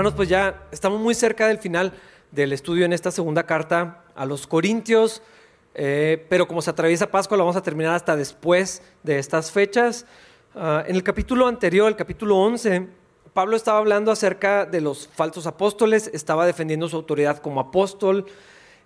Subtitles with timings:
[0.00, 1.92] Hermanos, pues ya estamos muy cerca del final
[2.30, 5.20] del estudio en esta segunda carta a los Corintios,
[5.74, 10.06] eh, pero como se atraviesa Pascua, lo vamos a terminar hasta después de estas fechas.
[10.54, 12.88] Uh, en el capítulo anterior, el capítulo 11,
[13.34, 18.24] Pablo estaba hablando acerca de los falsos apóstoles, estaba defendiendo su autoridad como apóstol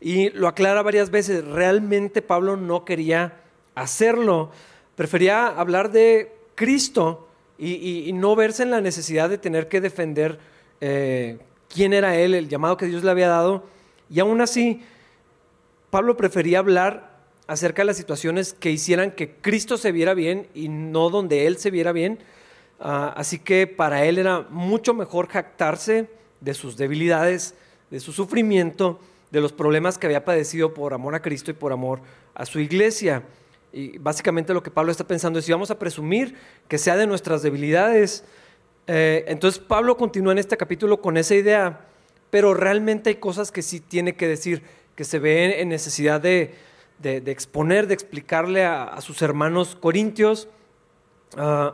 [0.00, 1.44] y lo aclara varias veces.
[1.44, 3.40] Realmente Pablo no quería
[3.76, 4.50] hacerlo,
[4.96, 10.52] prefería hablar de Cristo y, y no verse en la necesidad de tener que defender
[10.80, 11.38] eh,
[11.68, 13.64] quién era él, el llamado que Dios le había dado.
[14.10, 14.82] Y aún así,
[15.90, 17.14] Pablo prefería hablar
[17.46, 21.58] acerca de las situaciones que hicieran que Cristo se viera bien y no donde él
[21.58, 22.18] se viera bien.
[22.80, 26.08] Uh, así que para él era mucho mejor jactarse
[26.40, 27.54] de sus debilidades,
[27.90, 28.98] de su sufrimiento,
[29.30, 32.00] de los problemas que había padecido por amor a Cristo y por amor
[32.34, 33.22] a su iglesia.
[33.72, 36.36] Y básicamente lo que Pablo está pensando es si vamos a presumir
[36.68, 38.24] que sea de nuestras debilidades.
[38.86, 41.80] Eh, entonces Pablo continúa en este capítulo con esa idea,
[42.30, 44.62] pero realmente hay cosas que sí tiene que decir,
[44.94, 46.54] que se ven en necesidad de,
[47.02, 50.48] exponer, de explicarle a, sus hermanos corintios,
[51.36, 51.70] uh,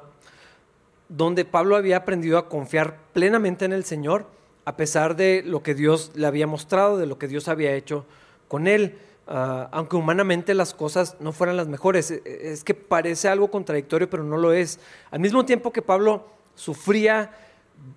[1.08, 4.26] donde Pablo había aprendido a confiar plenamente en el Señor,
[4.64, 8.06] a pesar de lo que Dios le había mostrado, de lo que Dios había hecho
[8.48, 8.98] con él.
[9.26, 12.10] Uh, aunque humanamente las cosas no fueran las mejores.
[12.10, 14.80] Es que parece algo contradictorio, pero no lo es.
[15.10, 16.24] Al mismo tiempo que Pablo
[16.54, 17.30] sufría,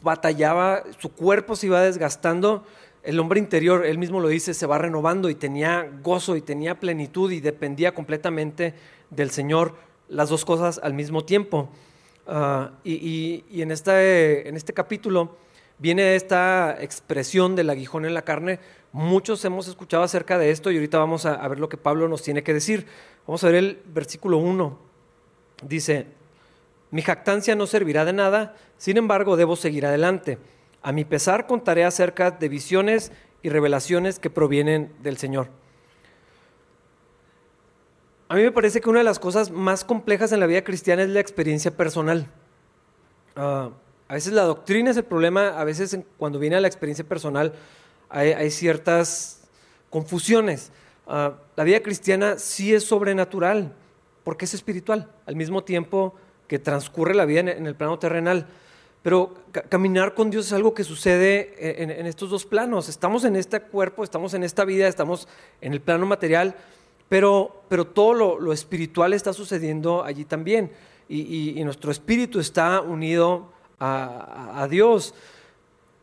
[0.02, 2.66] batallaba, su cuerpo se iba desgastando,
[3.04, 6.80] el hombre interior, él mismo lo dice, se va renovando y tenía gozo y tenía
[6.80, 8.74] plenitud y dependía completamente
[9.10, 9.76] del Señor,
[10.08, 11.70] las dos cosas al mismo tiempo.
[12.86, 15.36] Y, y, y en, este, en este capítulo
[15.80, 18.60] viene esta expresión del aguijón en la carne.
[18.94, 22.08] Muchos hemos escuchado acerca de esto y ahorita vamos a, a ver lo que Pablo
[22.08, 22.88] nos tiene que decir.
[23.28, 24.80] Vamos a ver el versículo 1.
[25.68, 26.08] Dice,
[26.94, 30.38] mi jactancia no servirá de nada, sin embargo debo seguir adelante.
[30.84, 33.12] A mi pesar contaré acerca de visiones
[33.42, 35.48] y revelaciones que provienen del Señor.
[38.30, 41.02] A mí me parece que una de las cosas más complejas en la vida cristiana
[41.02, 42.28] es la experiencia personal.
[43.36, 43.72] Uh,
[44.08, 47.54] a veces la doctrina es el problema, a veces cuando viene a la experiencia personal
[48.08, 49.48] hay, ciertas
[49.90, 50.72] confusiones.
[51.08, 53.74] Uh, la vida cristiana sí es sobrenatural,
[54.24, 56.14] porque es espiritual, al mismo tiempo
[56.54, 58.46] que transcurre la vida en, el plano terrenal.
[59.02, 62.90] Pero ca caminar con Dios es algo que sucede en, estos dos planos.
[62.90, 65.28] Estamos en este cuerpo, estamos en esta vida, estamos
[65.62, 66.56] en el plano material,
[67.10, 70.72] pero, pero todo lo, espiritual está sucediendo allí también.
[71.10, 75.16] Y nuestro espíritu está unido a, a, Dios.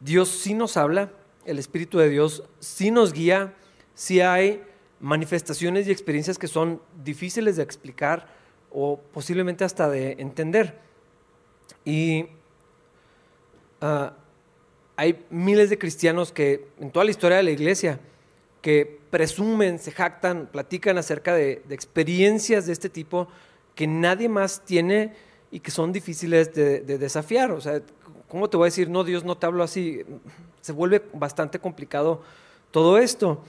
[0.01, 1.13] Dios sí nos habla,
[1.45, 3.55] el Espíritu de Dios sí nos guía,
[3.95, 4.65] sí hay
[4.99, 8.40] manifestaciones y experiencias que son difíciles de explicar
[8.71, 10.79] o posiblemente hasta de entender.
[11.85, 12.27] Y
[13.83, 14.11] uh,
[14.97, 18.01] hay miles de cristianos que en toda la historia de la iglesia
[18.63, 23.29] que presumen, se jactan, platican acerca de, de experiencias de este tipo
[23.75, 25.15] que nadie más tiene
[25.51, 27.51] y que son difíciles de, de, desafiar.
[27.51, 27.81] O sea,
[28.29, 30.03] ¿cómo te voy a decir, no, Dios no te hablo así?
[30.61, 32.23] Se vuelve bastante complicado
[32.71, 33.43] todo esto.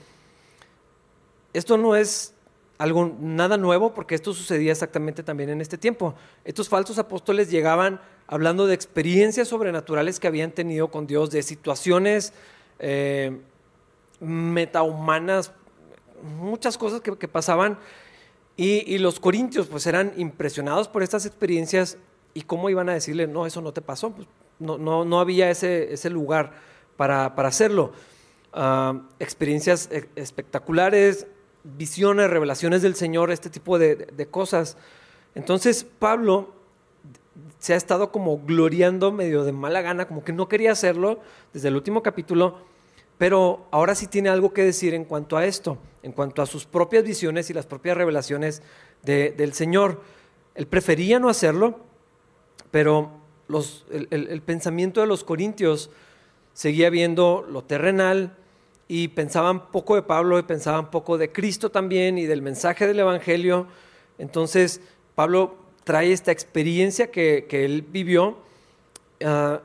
[1.52, 2.34] Esto no es
[2.82, 6.16] algo nada nuevo porque esto sucedía exactamente también en este tiempo.
[6.44, 12.32] Estos falsos apóstoles llegaban hablando de experiencias sobrenaturales que habían tenido con Dios, de situaciones
[12.80, 13.38] eh,
[14.18, 15.52] metahumanas,
[16.40, 17.78] muchas cosas que, pasaban
[18.56, 21.98] y, los corintios pues eran impresionados por estas experiencias
[22.34, 24.26] y cómo iban a decirle, no, eso no te pasó, pues,
[24.58, 26.52] no, no, no, había ese, ese lugar
[26.96, 27.92] para, para hacerlo.
[28.54, 31.26] Uh, experiencias e, espectaculares,
[31.64, 34.76] visiones, revelaciones del Señor, este tipo de, de, cosas.
[35.34, 36.52] Entonces Pablo
[37.58, 41.20] se ha estado como gloriando medio de mala gana, como que no quería hacerlo
[41.52, 42.58] desde el último capítulo,
[43.18, 46.66] pero ahora sí tiene algo que decir en cuanto a esto, en cuanto a sus
[46.66, 48.62] propias visiones y las propias revelaciones
[49.02, 50.00] de, del Señor.
[50.54, 51.78] Él prefería no hacerlo,
[52.70, 53.10] pero
[53.48, 55.90] los, el, pensamiento de los corintios
[56.52, 58.36] seguía viendo lo terrenal
[58.94, 63.00] y pensaban poco de Pablo y pensaban poco de Cristo también y del mensaje del
[63.00, 63.66] Evangelio.
[64.18, 64.82] Entonces,
[65.14, 68.36] Pablo trae esta experiencia que, que él vivió,
[69.24, 69.56] uh,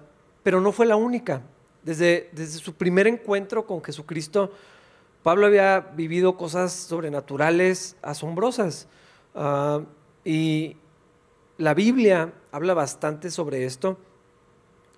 [0.43, 1.41] pero no fue la única.
[1.83, 4.49] Desde, desde su primer encuentro con Jesucristo,
[5.23, 8.87] Pablo había vivido cosas sobrenaturales, asombrosas.
[9.35, 9.83] Uh,
[10.23, 10.77] y
[11.57, 13.97] la Biblia habla bastante sobre esto.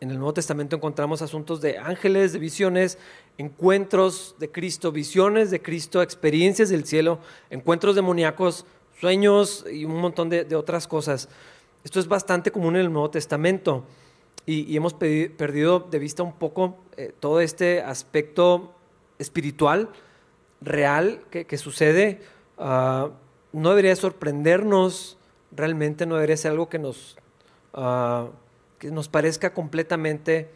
[0.01, 2.98] En el Nuevo Testamento encontramos asuntos de ángeles, de visiones,
[3.38, 7.19] encuentros de Cristo, visiones de Cristo, experiencias del cielo,
[7.50, 8.66] encuentros demoníacos,
[9.00, 11.28] sueños y un montón de, de otras cosas.
[11.84, 13.84] Esto es bastante común en el Nuevo Testamento.
[14.46, 18.74] y, hemos perdido de vista un poco eh, todo este aspecto
[19.19, 19.90] espiritual,
[20.62, 22.22] real, que, sucede.
[22.57, 23.10] Ah,
[23.54, 25.18] no debería sorprendernos,
[25.52, 27.18] realmente no debería ser algo que nos,
[27.74, 28.30] ah,
[28.80, 30.50] que nos parezca completamente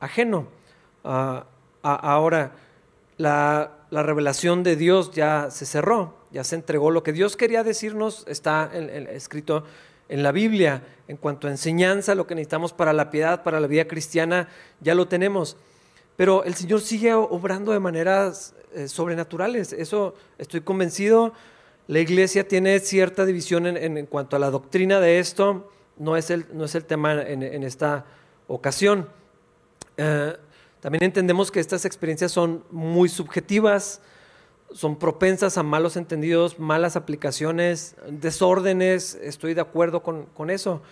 [0.00, 0.48] ajeno.
[1.04, 1.46] Ah,
[1.82, 2.52] ahora,
[3.18, 6.90] la, revelación de Dios ya se cerró, ya se entregó.
[6.90, 9.64] Lo que Dios quería decirnos está escrito
[10.08, 10.82] en la Biblia.
[11.08, 14.48] En cuanto a enseñanza, lo que necesitamos para la piedad, para la vida cristiana,
[14.80, 15.56] ya lo tenemos.
[16.16, 19.72] Pero el Señor sigue obrando de maneras eh, sobrenaturales.
[19.72, 21.32] Eso estoy convencido.
[21.88, 25.70] La iglesia tiene cierta división en, cuanto a la doctrina de esto.
[25.98, 28.04] No es el, no es el tema en, esta
[28.48, 29.08] ocasión.
[29.96, 30.36] Eh,
[30.80, 34.00] también entendemos que estas experiencias son muy subjetivas,
[34.72, 40.82] son propensas a malos entendidos, malas aplicaciones, desórdenes, estoy de acuerdo con, eso.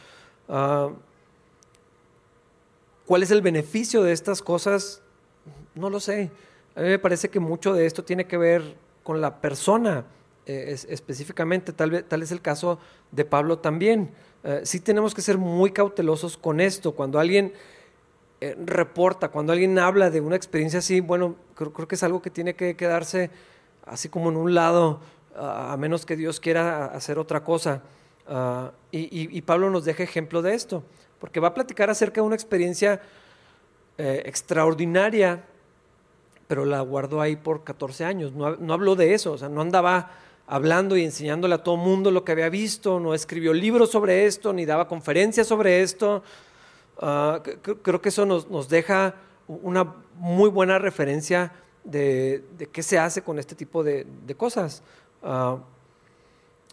[0.49, 0.91] Ah,
[3.07, 5.03] ¿Cuál es el beneficio de estas cosas?
[5.75, 6.31] No lo sé.
[6.75, 10.07] A mí me parece que mucho de esto tiene que ver con la persona
[10.47, 12.79] eh, específicamente, tal, tal es el caso
[13.13, 14.11] de Pablo también.
[14.45, 16.93] Eh, sí tenemos que ser muy cautelosos con esto.
[16.93, 17.53] Cuando alguien
[18.41, 22.31] eh, reporta, cuando alguien habla de una experiencia así, bueno, creo, que es algo que
[22.31, 23.31] tiene que quedarse
[23.87, 25.01] así como en un lado,
[25.37, 27.83] a menos que Dios quiera hacer otra cosa.
[28.27, 30.83] Ah, y, Pablo nos deja ejemplo de esto,
[31.21, 33.03] porque va a platicar acerca de una experiencia
[33.99, 35.45] eh, extraordinaria,
[36.47, 38.33] pero la guardó ahí por 14 años.
[38.33, 40.11] No, no habló de eso, o sea, no andaba
[40.47, 44.53] hablando y enseñándole a todo mundo lo que había visto, no escribió libros sobre esto,
[44.53, 46.23] ni daba conferencias sobre esto,
[47.01, 47.43] Ah,
[47.83, 49.15] creo que eso nos, deja
[49.49, 51.53] una muy buena referencia
[51.83, 54.07] de, qué se hace con este tipo de,
[54.37, 54.83] cosas.
[55.23, 55.59] Ah,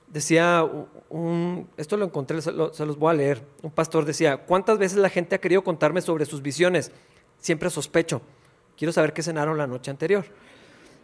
[0.08, 0.68] decía,
[1.10, 3.44] un, esto lo encontré, se, los voy a leer.
[3.64, 6.92] Un pastor decía, ¿cuántas veces la gente ha querido contarme sobre sus visiones?
[7.40, 8.22] Siempre sospecho.
[8.78, 10.26] Quiero saber qué cenaron la noche anterior.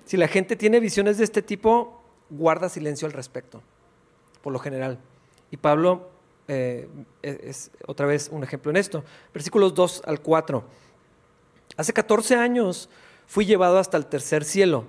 [0.05, 3.61] Si la gente tiene visiones de este tipo, guarda silencio al respecto,
[4.41, 4.99] por lo general.
[5.51, 6.09] Y Pablo
[6.47, 6.87] eh,
[7.21, 9.03] es otra vez un ejemplo en esto.
[9.33, 10.63] Versículos 2 al 4.
[11.77, 12.89] Hace 14 años
[13.25, 14.85] fui llevado hasta el tercer cielo.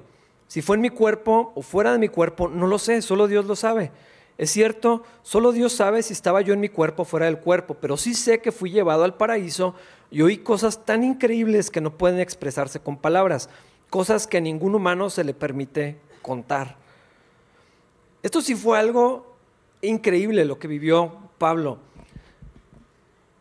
[0.47, 3.45] Si fue en mi cuerpo o fuera de mi cuerpo, no lo sé, solo Dios
[3.45, 3.93] lo sabe.
[4.39, 7.75] Es cierto, solo Dios sabe si estaba yo en mi cuerpo o fuera del cuerpo,
[7.75, 9.75] pero sí sé que fui llevado al paraíso
[10.11, 13.51] y oí cosas tan increíbles que no pueden expresarse con palabras,
[13.91, 16.77] cosas que a ningún humano se le permite contar.
[18.23, 19.37] Esto sí fue algo
[19.81, 21.79] increíble lo que vivió Pablo,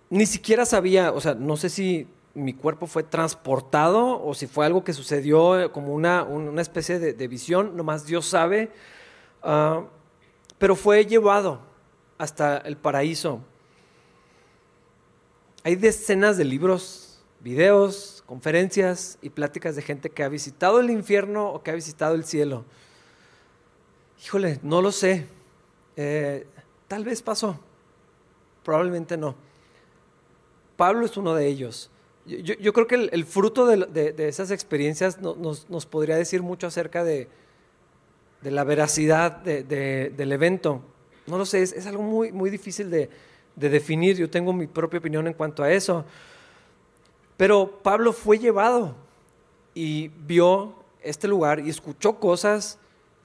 [0.10, 4.66] ni siquiera sabía, o sea, no sé si mi cuerpo fue transportado o si fue
[4.66, 8.72] algo que sucedió eh, como una, una especie de, visión, nomás Dios sabe,
[9.44, 9.84] ah,
[10.58, 11.60] pero fue llevado
[12.18, 13.42] hasta el paraíso.
[15.64, 21.50] Hay decenas de libros, videos, conferencias y pláticas de gente que ha visitado el infierno
[21.50, 22.64] o que ha visitado el cielo.
[24.24, 25.25] Híjole, no lo sé.
[25.96, 26.46] Eh,
[26.88, 27.60] tal vez pasó.
[28.64, 29.36] Probablemente no.
[30.76, 31.90] Pablo es uno de ellos.
[32.26, 37.30] Yo, creo que el, fruto de, esas experiencias nos, podría decir mucho acerca de,
[38.44, 40.81] la veracidad del evento.
[41.26, 43.09] No lo sé, es, algo muy, muy difícil de,
[43.56, 44.18] definir.
[44.18, 46.04] Yo tengo mi propia opinión en cuanto a eso.
[47.38, 48.94] Pero Pablo fue llevado
[49.74, 52.78] y vio este lugar y escuchó cosas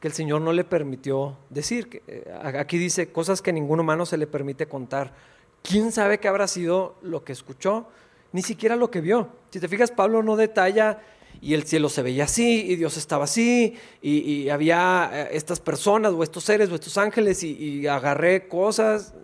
[0.03, 2.03] que el Señor no le permitió decir.
[2.09, 2.29] Eh,
[2.59, 5.15] aquí dice cosas que ningún humano se le permite contar.
[5.63, 7.87] ¿Quién sabe qué habrá sido lo que escuchó?
[8.33, 9.29] Ni siquiera lo que vio.
[9.51, 10.99] Si te fijas, Pablo no detalla
[11.41, 16.13] y el cielo se veía así y Dios estaba así y, había eh, estas personas
[16.15, 19.15] o estos seres o estos ángeles y, agarré cosas.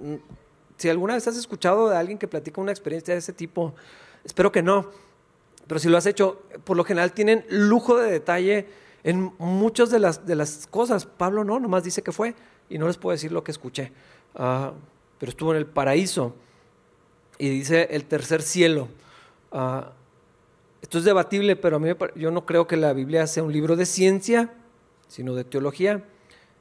[0.76, 3.74] Si alguna vez has escuchado de alguien que platica una experiencia de ese tipo,
[4.24, 4.92] espero que no.
[5.66, 9.98] Pero si lo has hecho, por lo general tienen lujo de detalle en muchas de
[9.98, 11.06] las, de las cosas.
[11.06, 12.34] Pablo no, nomás dice que fue
[12.68, 13.92] y no les puedo decir lo que escuché.
[14.34, 14.72] Uh,
[15.18, 16.34] pero estuvo en el paraíso.
[17.38, 18.88] Y dice el tercer cielo.
[19.52, 19.92] Ah,
[20.82, 23.76] esto es debatible, pero a mí yo no creo que la Biblia sea un libro
[23.76, 24.52] de ciencia,
[25.08, 26.04] sino de teología.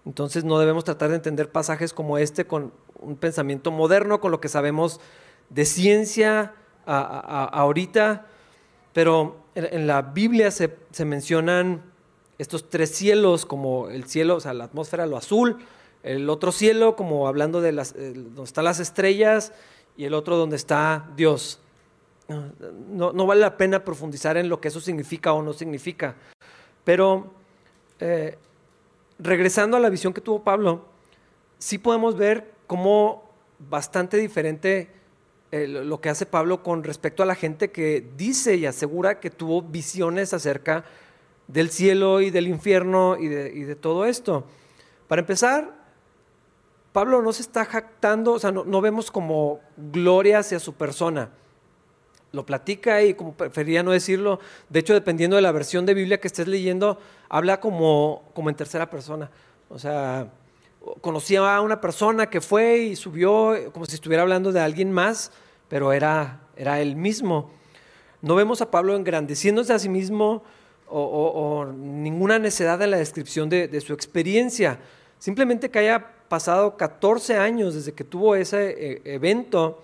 [0.05, 4.39] Entonces no debemos tratar de entender pasajes como este con un pensamiento moderno, con lo
[4.39, 4.99] que sabemos
[5.49, 6.53] de ciencia
[6.85, 8.25] ahorita.
[8.93, 11.83] Pero en, la Biblia se, se, mencionan
[12.37, 15.57] estos tres cielos, como el cielo, o sea, la atmósfera, lo azul,
[16.03, 19.51] el otro cielo, como hablando de las, eh, donde están las estrellas,
[19.97, 21.59] y el otro donde está Dios.
[22.89, 26.15] No, vale la pena profundizar en lo que eso significa o no significa.
[26.83, 27.31] Pero
[27.99, 28.37] eh,
[29.17, 30.85] regresando a la visión que tuvo Pablo,
[31.57, 34.89] sí podemos ver cómo bastante diferente
[35.51, 39.29] eh, lo que hace Pablo con respecto a la gente que dice y asegura que
[39.29, 40.83] tuvo visiones acerca
[41.47, 44.45] del cielo y del infierno y de, todo esto.
[45.07, 45.73] Para empezar,
[46.91, 51.29] Pablo no se está jactando, o sea, no, vemos como gloria hacia su persona.
[52.33, 54.39] Lo platica y como preferiría no decirlo,
[54.69, 56.99] de hecho, dependiendo de la versión de Biblia que estés leyendo,
[57.29, 59.31] habla como, como en tercera persona.
[59.69, 60.29] O sea,
[60.99, 65.31] conocía a una persona que fue y subió como si estuviera hablando de alguien más,
[65.69, 67.51] pero era, era él mismo.
[68.21, 70.43] No vemos a Pablo engrandeciéndose a sí mismo
[70.89, 74.79] o, ninguna necedad en la descripción de, su experiencia.
[75.19, 79.81] Simplemente que haya pasado 14 años desde que tuvo ese eh, evento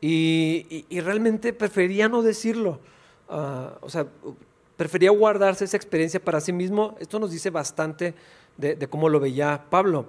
[0.00, 2.80] y, realmente prefería no decirlo.
[3.28, 4.06] Ah, o sea,
[4.76, 6.96] prefería guardarse esa experiencia para sí mismo.
[7.00, 8.14] Esto nos dice bastante
[8.56, 10.06] de, cómo lo veía Pablo.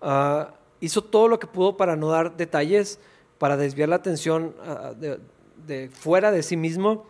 [0.00, 2.98] Ah, hizo todo lo que pudo para no dar detalles,
[3.38, 7.06] para desviar la atención ah, de, fuera de sí mismo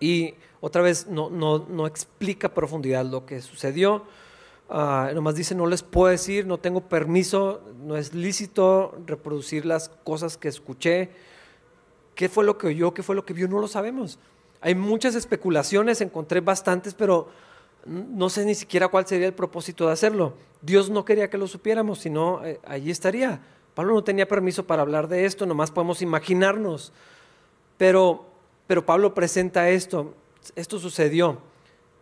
[0.00, 4.04] y otra vez no, no, explica profundidad lo que sucedió.
[4.68, 9.88] Uh, nomás dice, no les puedo decir, no tengo permiso, no es lícito reproducir las
[9.88, 11.10] cosas que escuché.
[12.14, 12.92] ¿Qué fue lo que oyó?
[12.92, 13.48] ¿Qué fue lo que vio?
[13.48, 14.18] No lo sabemos.
[14.60, 17.28] Hay muchas especulaciones, encontré bastantes, pero
[17.86, 20.34] no sé ni siquiera cuál sería el propósito de hacerlo.
[20.60, 23.40] Dios no quería que lo supiéramos, sino eh, allí estaría.
[23.74, 26.92] Pablo no tenía permiso para hablar de esto, nomás podemos imaginarnos.
[27.76, 28.26] Pero,
[28.66, 30.14] pero Pablo presenta esto,
[30.56, 31.40] esto sucedió.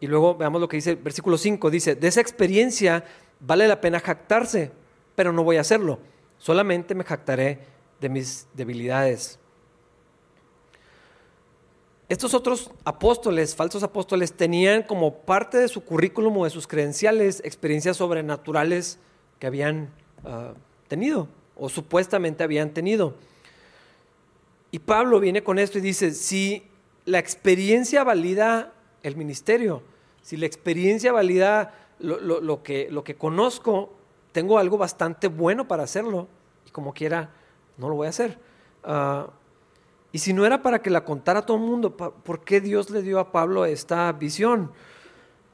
[0.01, 3.05] Y luego veamos lo que dice el versículo 5, dice, de esa experiencia
[3.41, 4.71] vale la pena jactarse,
[5.15, 5.99] pero no voy a hacerlo,
[6.39, 7.61] solamente me jactaré
[8.01, 9.39] de mis debilidades.
[12.09, 17.41] Estos otros apóstoles, falsos apóstoles, tenían como parte de su currículum o de sus credenciales
[17.45, 18.99] experiencias sobrenaturales
[19.41, 19.91] que habían
[20.25, 20.53] ah,
[20.87, 23.15] tenido o supuestamente habían tenido.
[24.71, 26.69] Y Pablo viene con esto y dice, si
[27.07, 29.83] la experiencia valida el ministerio,
[30.21, 33.95] si la experiencia valida lo, que, conozco,
[34.33, 36.29] tengo algo bastante bueno para hacerlo
[36.67, 37.31] y como quiera,
[37.79, 38.39] no lo voy a hacer.
[38.85, 39.29] Ah,
[40.13, 43.03] y si no era para que la contara todo el mundo, ¿por qué Dios le
[43.03, 44.73] dio a Pablo esta visión?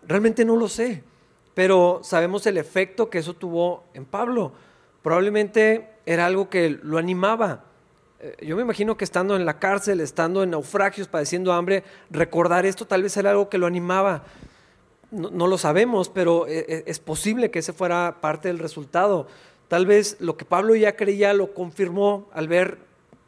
[0.06, 1.04] Realmente no lo sé,
[1.54, 4.52] pero sabemos el efecto que eso tuvo en Pablo.
[5.02, 7.64] Probablemente era algo que lo animaba.
[8.22, 12.64] Eh, yo me imagino que estando en la cárcel, estando en naufragios, padeciendo hambre, recordar
[12.64, 14.22] esto tal vez era algo que lo animaba.
[15.10, 19.26] No, lo sabemos, pero eh, eh, es posible que ese fuera parte del resultado.
[19.68, 22.78] Tal vez lo que Pablo ya creía lo confirmó al ver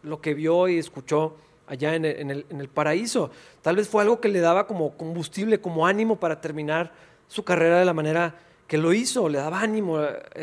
[0.02, 1.36] lo que vio y escuchó
[1.66, 3.30] allá en el, paraíso.
[3.60, 6.92] Tal vez fue algo que le daba como combustible, como ánimo para terminar
[7.26, 8.36] su carrera de la manera
[8.66, 9.98] que lo hizo, le daba ánimo,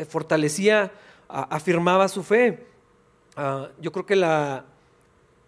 [0.08, 0.92] fortalecía,
[1.28, 2.71] afirmaba su fe.
[3.36, 4.64] Ah, yo creo que la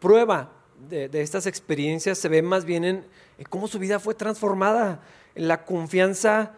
[0.00, 0.50] prueba
[0.88, 3.06] de, estas experiencias se ve más bien en,
[3.48, 5.02] cómo su vida fue transformada,
[5.34, 6.52] en la confianza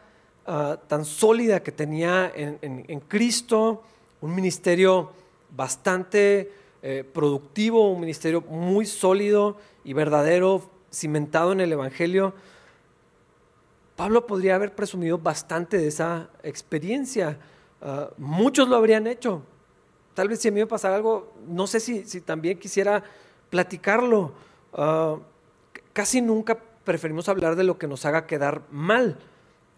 [0.47, 3.83] ah, tan sólida que tenía en Cristo,
[4.21, 5.13] un ministerio
[5.51, 6.53] bastante
[6.83, 12.35] eh, productivo, un ministerio muy sólido y verdadero, cimentado en el Evangelio.
[13.97, 17.39] Pablo podría haber presumido bastante de esa experiencia.
[17.81, 19.43] Ah, muchos lo habrían hecho.
[20.17, 23.05] Tal vez si a mí me pasara algo, no sé si, si también quisiera
[23.51, 24.33] platicarlo.
[24.73, 25.17] Ah,
[25.93, 29.19] casi nunca preferimos hablar de lo que nos haga quedar mal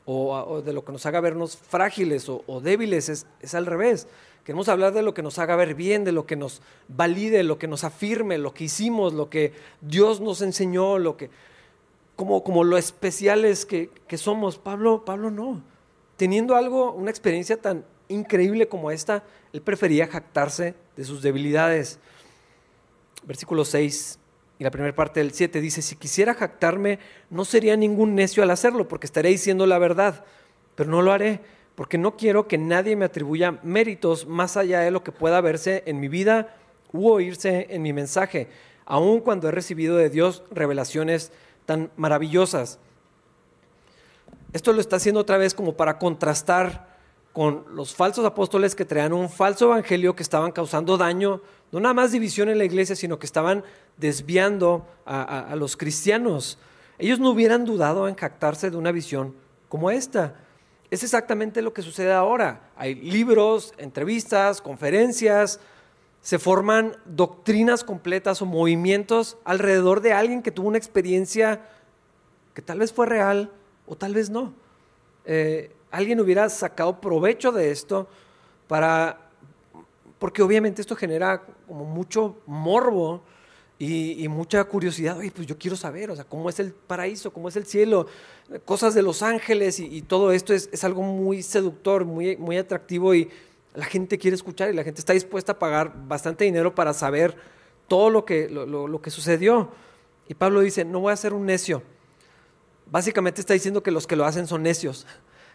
[0.05, 3.09] o, de lo que nos haga vernos frágiles o, o débiles.
[3.09, 4.07] Es, es, al revés.
[4.45, 7.59] Queremos hablar de lo que nos haga ver bien, de lo que nos valide, lo
[7.59, 11.31] que nos afirme, lo que hicimos, lo que Dios nos enseñó, lo que,
[12.15, 14.57] como, como lo especiales que, que somos.
[14.57, 15.63] Pablo, Pablo no.
[16.17, 21.99] Teniendo algo, una experiencia tan increíble como esta, él prefería jactarse de sus debilidades.
[23.25, 24.19] Versículo 6
[24.59, 26.99] y la primera parte del 7 dice, si quisiera jactarme,
[27.31, 30.25] no sería ningún necio al hacerlo, porque estaré diciendo la verdad,
[30.75, 31.41] pero no lo haré
[31.79, 35.85] porque no quiero que nadie me atribuya méritos más allá de lo que pueda verse
[35.87, 36.57] en mi vida
[36.93, 38.49] u oírse en mi mensaje,
[38.85, 41.31] aun cuando he recibido de Dios revelaciones
[41.67, 42.81] tan maravillosas.
[44.53, 46.88] Esto lo está haciendo otra vez como para contrastar
[47.39, 51.41] con los falsos apóstoles que traían un falso evangelio que estaban causando daño,
[51.71, 53.63] no nada más división en la iglesia, sino que estaban
[53.97, 56.59] desviando a, los cristianos.
[56.99, 59.37] Ellos no hubieran dudado en jactarse de una visión
[59.69, 60.35] como esta.
[60.91, 62.73] Es exactamente lo que sucede ahora.
[62.75, 65.61] Hay libros, entrevistas, conferencias,
[66.21, 71.65] se forman doctrinas completas o movimientos alrededor de alguien que tuvo una experiencia
[72.53, 73.53] que tal vez fue real
[73.87, 74.55] o tal vez no.
[75.25, 78.09] Eh, alguien hubiera sacado provecho de esto
[78.67, 79.31] para,
[80.19, 83.23] porque obviamente esto genera como mucho morbo
[83.79, 85.19] y, mucha curiosidad.
[85.19, 88.07] Oye, pues yo quiero saber, o sea, cómo es el paraíso, cómo es el cielo,
[88.65, 93.15] cosas de los ángeles y, todo esto es, es, algo muy seductor, muy, muy atractivo
[93.15, 93.31] y
[93.75, 97.37] la gente quiere escuchar y la gente está dispuesta a pagar bastante dinero para saber
[97.87, 99.71] todo lo que, lo, que sucedió.
[100.29, 101.83] Y Pablo dice, no voy a ser un necio.
[102.87, 105.07] Básicamente está diciendo que los que lo hacen son necios,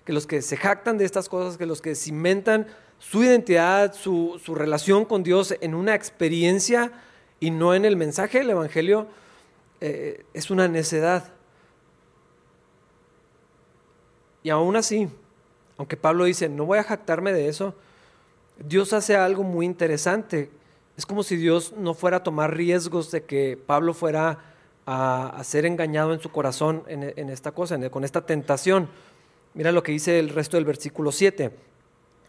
[0.05, 2.67] que los que se jactan de estas cosas, que los que cimentan
[2.99, 6.91] su identidad, su, relación con Dios en una experiencia
[7.39, 9.07] y no en el mensaje del Evangelio,
[9.81, 11.33] eh, es una necedad.
[14.41, 15.09] Y aún así,
[15.77, 17.75] aunque Pablo dice, no voy a jactarme de eso,
[18.57, 20.49] Dios hace algo muy interesante
[20.97, 24.39] es como si Dios no fuera a tomar riesgos de que Pablo fuera
[24.85, 28.87] a, ser engañado en su corazón en, esta cosa, con esta tentación.
[29.53, 31.51] Mira lo que dice el resto del versículo 7.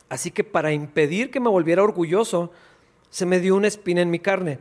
[0.09, 2.50] Así que para impedir que me volviera orgulloso,
[3.11, 4.59] se me dio una espina en mi carne,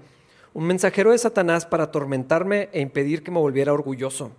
[0.53, 4.31] un mensajero de Satanás para atormentarme e impedir que me volviera orgulloso.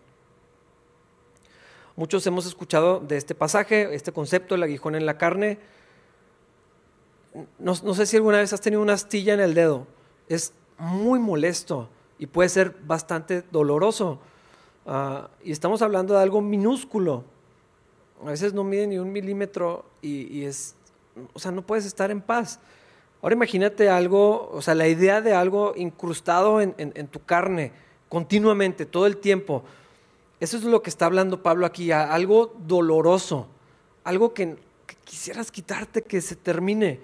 [1.97, 5.59] Muchos hemos escuchado de este pasaje, este concepto, el aguijón en la carne,
[7.59, 9.87] no, sé si alguna vez has tenido una astilla en el dedo.
[10.29, 11.89] Es muy molesto
[12.19, 14.21] y puede ser bastante doloroso.
[14.87, 17.25] Ah, y estamos hablando de algo minúsculo.
[18.25, 20.75] A veces no mide ni un milímetro y, es,
[21.33, 22.61] o sea, no puedes estar en paz.
[23.23, 27.73] Ahora imagínate algo, o sea, la idea de algo incrustado en, tu carne
[28.09, 29.65] continuamente, todo el tiempo.
[30.41, 33.49] Eso es lo que está hablando Pablo aquí, algo doloroso,
[34.05, 34.57] algo que
[35.05, 37.01] quisieras quitarte, que se termine.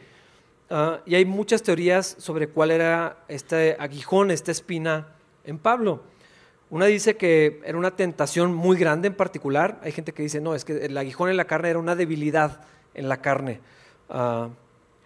[0.70, 5.08] Ah, y hay muchas teorías sobre cuál era este aguijón, esta espina
[5.44, 6.02] en Pablo.
[6.70, 9.80] Una dice que era una tentación muy grande en particular.
[9.82, 12.60] Hay gente que dice, no, es que el aguijón en la carne era una debilidad
[12.94, 13.60] en la carne,
[14.08, 14.48] ah,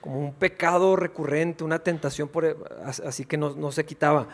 [0.00, 4.29] como un pecado recurrente, una tentación, por, así que no, se quitaba.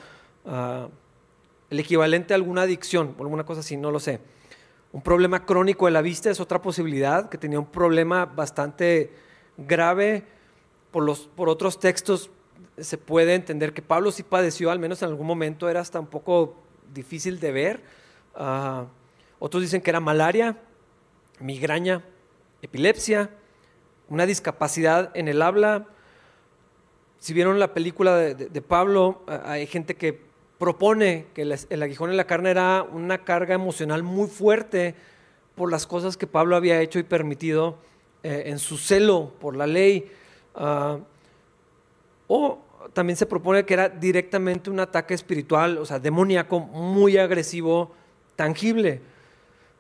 [0.45, 0.89] Ah,
[1.71, 4.21] el equivalente a alguna adicción, o alguna cosa así, no lo sé.
[4.93, 9.13] Un problema crónico de la vista es otra posibilidad, que tenía un problema bastante
[9.57, 10.25] grave
[10.91, 12.31] por, los, por otros textos
[12.79, 16.07] se puede entender que Pablo sí padeció, al menos en algún momento era hasta un
[16.07, 16.57] poco
[16.93, 17.81] difícil de ver.
[18.35, 18.87] Ah,
[19.39, 20.57] otros dicen que era malaria,
[21.39, 22.05] migraña,
[22.63, 23.31] epilepsia,
[24.09, 25.87] una discapacidad en el habla.
[27.19, 30.21] Si vieron la película de, Pablo, ah, hay gente que
[30.59, 34.95] propone que el, aguijón en la carne era una carga emocional muy fuerte
[35.55, 37.79] por las cosas que Pablo había hecho y permitido
[38.23, 40.11] eh, en su celo por la ley.
[40.55, 40.99] Ah,
[42.29, 42.59] o
[42.93, 47.93] también se propone que era directamente un ataque espiritual, o sea, demoníaco, muy agresivo,
[48.37, 49.01] tangible.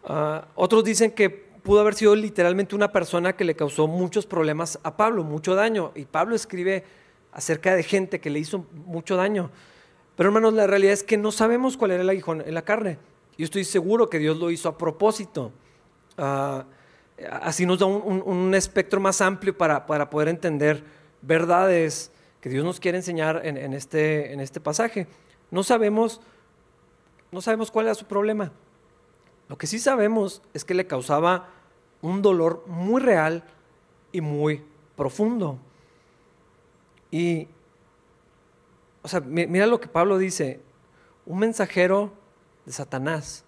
[0.04, 4.78] Ah, otros dicen que pudo haber sido literalmente una persona que le causó muchos problemas
[4.82, 5.92] a Pablo, mucho daño.
[5.94, 6.84] Y Pablo escribe
[7.32, 9.50] acerca de gente que le hizo mucho daño.
[10.16, 12.98] Pero hermanos, la realidad es que no sabemos cuál era el aguijón en la carne.
[13.38, 15.52] Yo estoy seguro que Dios lo hizo a propósito.
[16.18, 16.62] Uh,
[17.42, 20.84] así nos da un, espectro más amplio para, poder entender
[21.22, 25.06] verdades que Dios nos quiere enseñar en, este, en este pasaje.
[25.50, 26.20] No sabemos,
[27.30, 28.50] no sabemos cuál era su problema.
[29.48, 31.48] Lo que sí sabemos es que le causaba
[32.02, 33.44] un dolor muy real
[34.12, 34.64] y muy
[34.96, 35.58] profundo.
[37.10, 37.48] Y,
[39.02, 40.60] o sea, mira lo que Pablo dice,
[41.26, 42.12] un mensajero
[42.64, 43.44] de Satanás.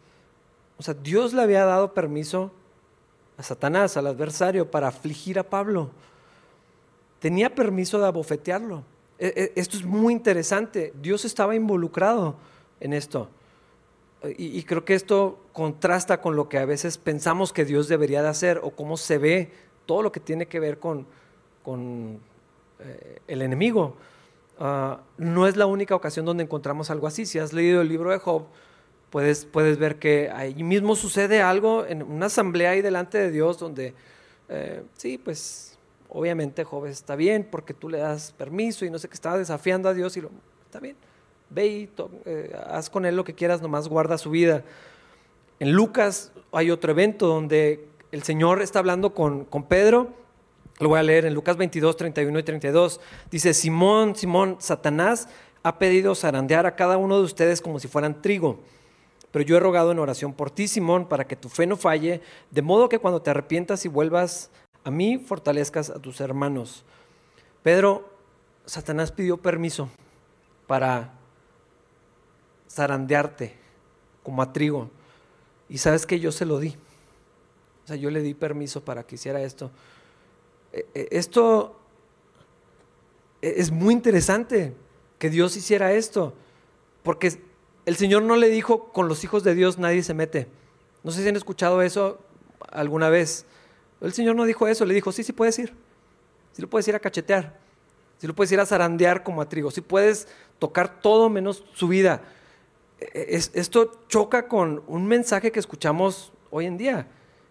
[0.76, 2.52] O sea, Dios le había dado permiso
[3.36, 5.90] a Satanás, al adversario, para afligir a Pablo.
[7.22, 8.82] Tenía permiso de abofetearlo.
[9.16, 10.92] E, e, esto es muy interesante.
[11.00, 12.34] Dios estaba involucrado
[12.80, 13.28] en esto.
[14.36, 18.28] Y, creo que esto contrasta con lo que a veces pensamos que Dios debería de
[18.28, 19.50] hacer o cómo se ve
[19.86, 21.06] todo lo que tiene que ver con,
[21.62, 22.18] con
[22.80, 23.96] eh, el enemigo.
[24.58, 27.24] Ah, no es la única ocasión donde encontramos algo así.
[27.24, 28.46] Si has leído el libro de Job,
[29.10, 33.58] puedes, puedes ver que ahí mismo sucede algo en una asamblea ahí delante de Dios
[33.58, 33.94] donde,
[34.48, 35.71] eh, sí, pues
[36.14, 39.88] obviamente Job está bien porque tú le das permiso y no sé qué, estaba desafiando
[39.88, 40.30] a Dios y lo,
[40.64, 40.96] está bien,
[41.50, 41.90] ve y
[42.26, 44.62] eh, haz con él lo que quieras, nomás guarda su vida.
[45.58, 50.10] En Lucas hay otro evento donde el Señor está hablando con, con Pedro,
[50.78, 55.28] lo voy a leer en Lucas 22, 31 y 32, dice, Simón, Simón, Satanás
[55.62, 58.58] ha pedido zarandear a cada uno de ustedes como si fueran trigo
[59.32, 62.20] pero yo he rogado en oración por ti, Simón, para que tu fe no falle,
[62.50, 64.50] de modo que cuando te arrepientas y vuelvas
[64.84, 66.84] a mí, fortalezcas a tus hermanos.
[67.62, 68.08] Pedro,
[68.66, 69.88] Satanás pidió permiso
[70.66, 71.12] para
[72.68, 73.54] zarandearte
[74.22, 74.90] como a trigo.
[75.68, 76.76] Y sabes que yo se lo di.
[77.84, 79.70] O sea, yo le di permiso para que hiciera esto.
[80.72, 81.76] E, e, esto
[83.40, 84.74] e, es muy interesante
[85.18, 86.34] que Dios hiciera esto,
[87.02, 87.40] porque
[87.86, 90.48] el Señor no le dijo, con los hijos de Dios nadie se mete.
[91.02, 92.18] No sé si han escuchado eso
[92.70, 93.44] alguna vez.
[94.02, 95.72] El Señor no dijo eso, le dijo, sí, sí puedes ir.
[96.52, 97.56] Sí lo puedes ir a cachetear.
[98.18, 99.70] Sí lo puedes ir a zarandear como a trigo.
[99.70, 102.22] Sí puedes tocar todo menos su vida.
[103.00, 107.08] E, e, esto choca con un mensaje que escuchamos hoy en día,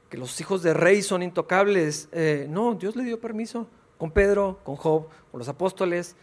[0.10, 2.10] que los hijos de rey son intocables.
[2.12, 6.16] Eh, no, Dios le dio permiso con Pedro, con Job, con los apóstoles.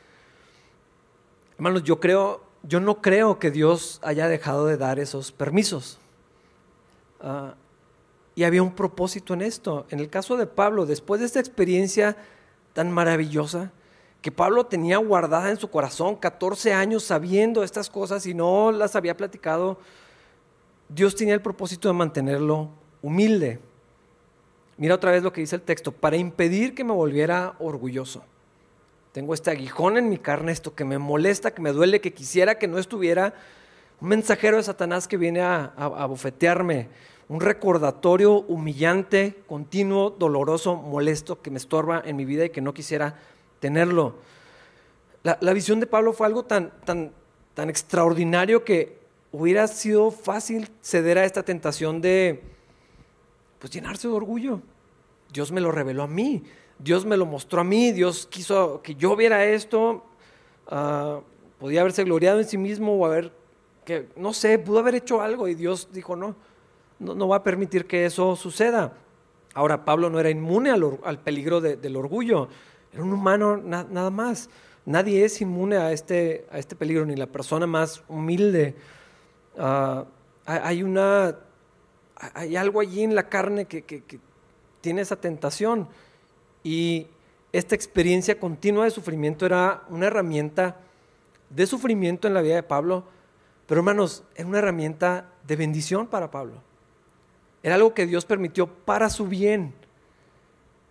[1.56, 5.98] Hermanos, yo creo, yo no creo que Dios haya dejado de dar esos permisos.
[7.20, 7.54] Ah,
[8.38, 9.84] y había un propósito en esto.
[9.90, 12.16] En el caso de Pablo, después de esta experiencia
[12.72, 13.72] tan maravillosa,
[14.22, 18.94] que Pablo tenía guardada en su corazón 14 años sabiendo estas cosas y no las
[18.94, 19.80] había platicado,
[20.88, 22.70] Dios tenía el propósito de mantenerlo
[23.02, 23.58] humilde.
[24.76, 28.22] Mira otra vez lo que dice el texto, para impedir que me volviera orgulloso.
[29.10, 32.56] Tengo este aguijón en mi carne, esto que me molesta, que me duele, que quisiera
[32.56, 33.34] que no estuviera.
[34.00, 36.86] Un mensajero de Satanás que viene a, a bofetearme,
[37.28, 42.72] un recordatorio humillante, continuo, doloroso, molesto, que me estorba en mi vida y que no
[42.72, 43.18] quisiera
[43.60, 44.14] tenerlo.
[45.22, 47.12] La, visión de Pablo fue algo tan, tan,
[47.52, 48.98] tan extraordinario que
[49.30, 52.42] hubiera sido fácil ceder a esta tentación de
[53.58, 54.62] pues, llenarse de orgullo.
[55.30, 56.44] Dios me lo reveló a mí,
[56.78, 60.02] Dios me lo mostró a mí, Dios quiso que yo viera esto,
[60.68, 61.20] ah,
[61.58, 63.32] podía haberse gloriado en sí mismo o haber,
[63.84, 66.36] que, no sé, pudo haber hecho algo y Dios dijo, no,
[66.98, 68.92] no, va a permitir que eso suceda.
[69.54, 72.48] Ahora, Pablo no era inmune al, peligro del orgullo.
[72.92, 74.50] Era un humano nada más.
[74.84, 78.74] Nadie es inmune a este, a este peligro, ni la persona más humilde.
[79.58, 80.06] Ah,
[80.46, 81.36] hay, una,
[82.34, 84.20] hay algo allí en la carne que, que,
[84.80, 85.88] tiene esa tentación.
[86.64, 87.06] Y
[87.52, 90.76] esta experiencia continua de sufrimiento era una herramienta
[91.50, 93.04] de sufrimiento en la vida de Pablo,
[93.66, 96.67] pero hermanos, era una herramienta de bendición para Pablo.
[97.62, 99.74] Era algo que Dios permitió para su bien,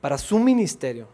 [0.01, 1.08] para su ministerio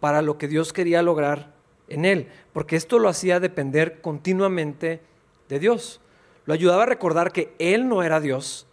[0.00, 1.52] para lo que Dios quería lograr
[1.88, 5.00] en él, porque esto lo hacía depender continuamente
[5.48, 6.00] de Dios.
[6.44, 8.66] Lo ayudaba a recordar que él no era Dios.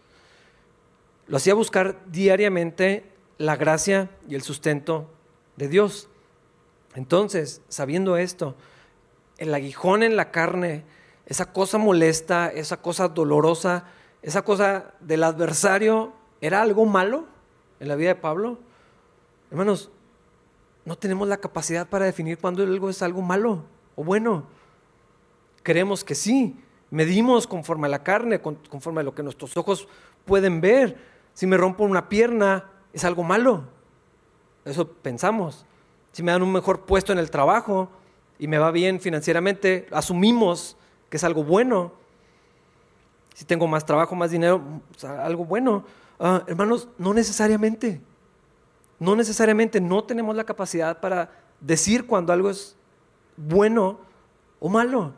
[1.28, 3.06] Lo hacía buscar diariamente
[3.38, 5.10] la gracia y el sustento
[5.56, 6.10] de Dios.
[6.93, 8.56] Entonces, sabiendo esto,
[9.38, 10.84] el aguijón en la carne,
[11.26, 13.86] esa cosa molesta, esa cosa dolorosa,
[14.26, 16.12] esa cosa del adversario,
[16.42, 17.26] ¿era algo malo
[17.80, 18.58] en la vida de Pablo?
[19.52, 19.92] Hermanos,
[20.84, 24.48] no tenemos la capacidad para definir cuándo algo es algo malo o bueno.
[25.62, 26.60] Creemos que sí,
[26.90, 29.88] medimos conforme a la carne, conforme a lo que nuestros ojos
[30.26, 30.98] pueden ver.
[31.36, 33.66] Si me rompo una pierna, es algo malo.
[34.66, 35.68] Eso pensamos.
[36.14, 37.90] Si me dan un mejor puesto en el trabajo
[38.40, 40.78] y me va bien financieramente, asumimos
[41.12, 41.94] que es algo bueno.
[43.36, 44.63] Si tengo más trabajo, más dinero,
[45.19, 45.84] algo bueno.
[46.17, 48.02] Ah, hermanos, no necesariamente.
[48.98, 52.78] No necesariamente no tenemos la capacidad para decir cuando algo es
[53.36, 54.00] bueno
[54.62, 55.13] o malo.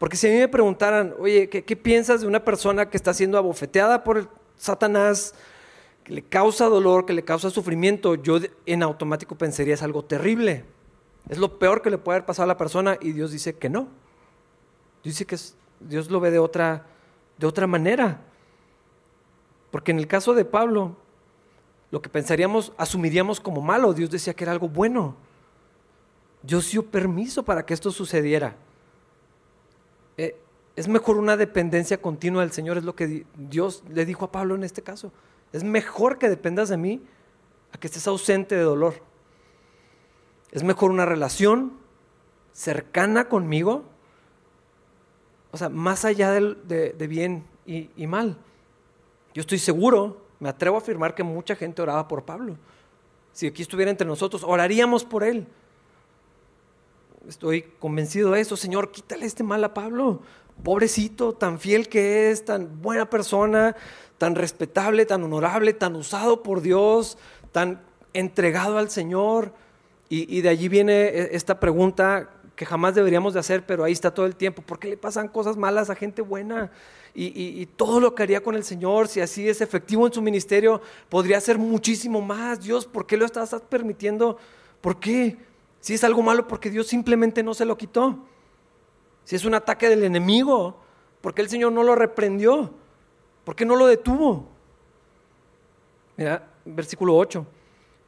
[0.00, 3.38] Porque si a mí me preguntaran, oye, ¿qué, piensas de una persona que está siendo
[3.38, 5.32] abofeteada por el Satanás,
[6.02, 8.16] que le causa dolor, que le causa sufrimiento?
[8.16, 10.64] Yo en automático pensaría es algo terrible.
[11.28, 13.68] Es lo peor que le puede haber pasado a la persona y Dios dice que
[13.68, 13.86] no.
[15.04, 15.36] Dice que
[15.78, 16.84] Dios lo ve de otra,
[17.38, 18.20] de otra manera.
[19.70, 20.96] Porque en el caso de Pablo,
[21.90, 23.94] lo que pensaríamos, asumiríamos como malo.
[23.94, 25.16] Dios decía que era algo bueno.
[26.42, 28.56] Dios dio permiso para que esto sucediera.
[30.16, 30.36] Eh,
[30.76, 34.54] es mejor una dependencia continua del Señor, es lo que Dios le dijo a Pablo
[34.54, 35.12] en este caso.
[35.52, 37.02] Es mejor que dependas de mí
[37.72, 38.94] a que estés ausente de dolor.
[40.52, 41.72] Es mejor una relación
[42.52, 43.84] cercana conmigo,
[45.50, 48.36] o sea, más allá de, bien y, mal.
[49.34, 52.56] Yo estoy seguro me atrevo a afirmar que mucha gente oraba por Pablo.
[53.32, 55.46] Si aquí estuviera entre nosotros, oraríamos por él.
[57.28, 58.56] Estoy convencido de eso.
[58.56, 60.20] Señor, quítale este mal a Pablo.
[60.62, 63.76] Pobrecito, tan fiel que es, tan buena persona,
[64.16, 67.18] tan respetable, tan honorable, tan usado por Dios,
[67.52, 67.82] tan
[68.12, 69.52] entregado al Señor.
[70.08, 73.92] Y, y de allí viene e, esta pregunta que jamás deberíamos de hacer, pero ahí
[73.92, 74.62] está todo el tiempo.
[74.62, 76.72] ¿Por qué le pasan cosas malas a gente buena?
[77.14, 80.80] Y, todo lo que haría con el Señor, si así es efectivo en su ministerio,
[81.08, 82.60] podría ser muchísimo más.
[82.60, 84.38] Dios, ¿por qué lo estás permitiendo?
[84.80, 85.36] ¿Por qué?
[85.80, 88.18] Si es algo malo, porque Dios simplemente no se lo quitó.
[89.22, 90.80] Si es un ataque del enemigo,
[91.20, 92.74] ¿por qué el Señor no lo reprendió?
[93.44, 94.48] ¿Por qué no lo detuvo?
[96.16, 97.46] Mira, versículo 8.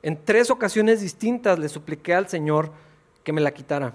[0.03, 2.73] En tres ocasiones distintas le supliqué al Señor
[3.23, 3.95] que me la quitara.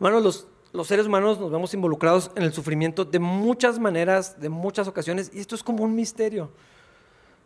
[0.00, 4.48] Hermanos, los, los seres humanos nos vemos involucrados en el sufrimiento de muchas maneras, de
[4.48, 6.48] muchas ocasiones, y esto es como un misterio.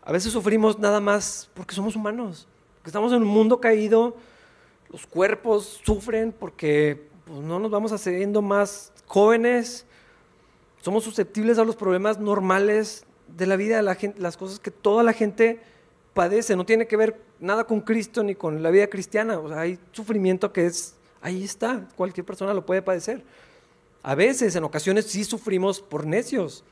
[0.04, 4.14] A veces sufrimos nada más porque somos humanos, porque estamos en un mundo caído,
[4.88, 9.84] los cuerpos sufren porque pues, no nos vamos haciendo más jóvenes,
[10.80, 14.70] somos susceptibles a los problemas normales de la vida de la gente, las cosas que
[14.70, 15.60] toda la gente
[16.12, 19.62] padece, no tiene que ver nada con Cristo ni con la vida cristiana, o sea,
[19.62, 23.24] hay sufrimiento que es, ahí está, cualquier persona lo puede padecer.
[24.02, 26.62] A veces, en ocasiones, sí sufrimos por necios,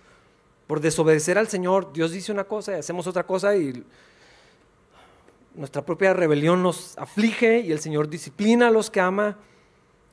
[0.66, 1.94] por desobedecer al Señor.
[1.94, 3.82] Dios dice una cosa y hacemos otra cosa y
[5.54, 9.38] nuestra propia rebelión nos aflige y el Señor disciplina a los que ama.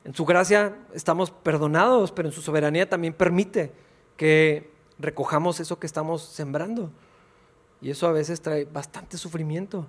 [0.04, 3.70] En su gracia estamos perdonados, pero en su soberanía también permite
[4.16, 6.90] que recojamos eso que estamos sembrando.
[7.82, 9.86] Y eso a veces trae bastante sufrimiento.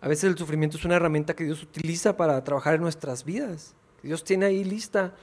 [0.00, 3.74] A veces el sufrimiento es una herramienta que Dios utiliza para trabajar en nuestras vidas.
[4.02, 5.14] Dios tiene ahí lista.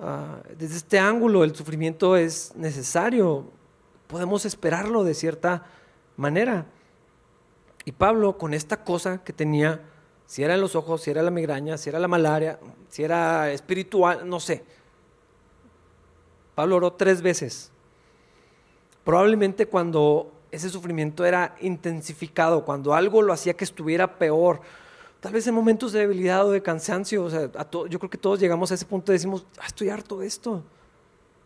[0.00, 3.50] Ah, desde este ángulo el sufrimiento es necesario.
[4.08, 5.64] Podemos esperarlo de cierta
[6.16, 6.66] manera.
[7.84, 9.80] Y Pablo, con esta cosa que tenía,
[10.26, 13.52] si era en los ojos, si era la migraña, si era la malaria, si era
[13.52, 14.64] espiritual, no sé.
[16.54, 17.70] Pablo oró tres veces.
[19.04, 24.60] Probablemente cuando ese sufrimiento era intensificado, cuando algo lo hacía que estuviera peor,
[25.20, 27.28] tal vez en momentos de debilidad o de cansancio,
[27.88, 30.62] yo creo que todos llegamos a ese punto y decimos, ah, estoy harto de esto.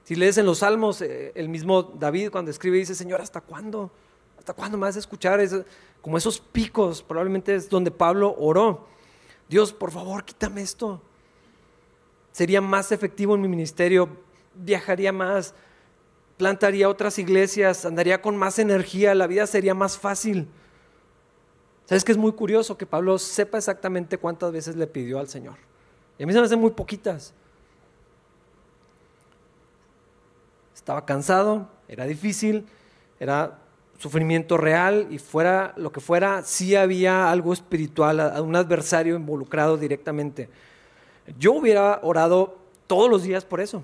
[0.03, 3.91] Si lees en los Salmos, eh, el mismo David cuando escribe dice, Señor, ¿hasta cuándo?
[4.39, 5.41] ¿Hasta cuándo me vas a escuchar?
[6.03, 8.87] como esos picos, probablemente es donde Pablo oró.
[9.49, 11.01] Dios, por favor, quítame esto.
[12.33, 14.09] Sería más efectivo en mi ministerio,
[14.55, 15.55] viajaría más,
[16.37, 20.49] plantaría otras iglesias, andaría con más energía, la vida sería más fácil.
[21.87, 25.55] ¿Sabes que es muy curioso que Pablo sepa exactamente cuántas veces le pidió al Señor?
[26.19, 27.33] Y a mí se me hacen muy poquitas.
[30.75, 32.67] Estaba cansado, era difícil,
[33.19, 33.59] era
[33.99, 40.51] sufrimiento real y fuera lo que fuera, sí había algo espiritual, un adversario involucrado directamente.
[41.39, 43.83] Yo hubiera orado todos los días por eso,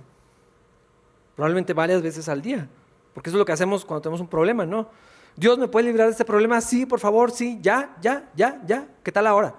[1.35, 2.69] probablemente varias veces al día,
[3.15, 4.89] porque eso es lo que hacemos cuando tenemos un problema, ¿no?
[5.37, 8.89] Dios me puede librar de este problema, sí, por favor, sí, ya, ya, ya, ya,
[9.03, 9.55] ¿qué tal ahora?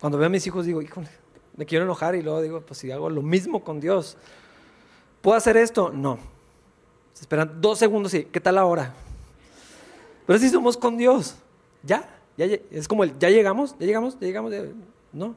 [0.00, 1.08] Cuando veo a mis hijos digo, híjole,
[1.56, 4.16] me quiero enojar y luego digo, pues si hago lo mismo con Dios,
[5.22, 5.90] ¿puedo hacer esto?
[5.90, 6.18] No
[7.20, 8.94] esperan dos segundos y, ¿qué tal ahora?
[10.26, 11.36] Pero si somos con Dios,
[11.82, 14.52] ya, ya, es como el, ya llegamos, ya llegamos, ya llegamos,
[15.12, 15.34] ¿no?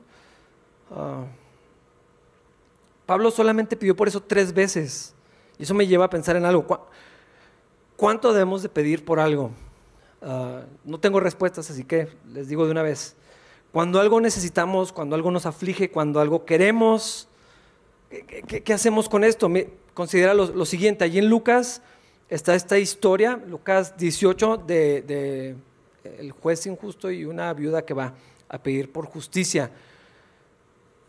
[0.91, 1.25] Ah.
[3.11, 5.13] Pablo solamente pidió por eso tres veces.
[5.59, 6.65] Y eso me lleva a pensar en algo.
[7.97, 9.51] ¿Cuánto debemos de pedir por algo?
[10.21, 13.17] Ah, no tengo respuestas, así que les digo de una vez.
[13.73, 17.27] Cuando algo necesitamos, cuando algo nos aflige, cuando algo queremos,
[18.47, 19.51] ¿qué, hacemos con esto?
[19.93, 21.81] considera lo, siguiente, allí en Lucas
[22.29, 25.57] está esta historia, Lucas 18, de,
[26.05, 28.13] el juez injusto y una viuda que va
[28.47, 29.69] a pedir por justicia.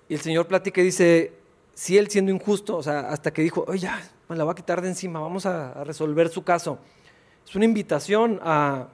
[0.08, 1.41] Y el Señor platica y dice,
[1.74, 4.54] si él siendo injusto, o sea, hasta que dijo, oye, ya, me la va a
[4.54, 6.78] quitar de encima, vamos a, resolver su caso.
[7.46, 8.88] Es una invitación a,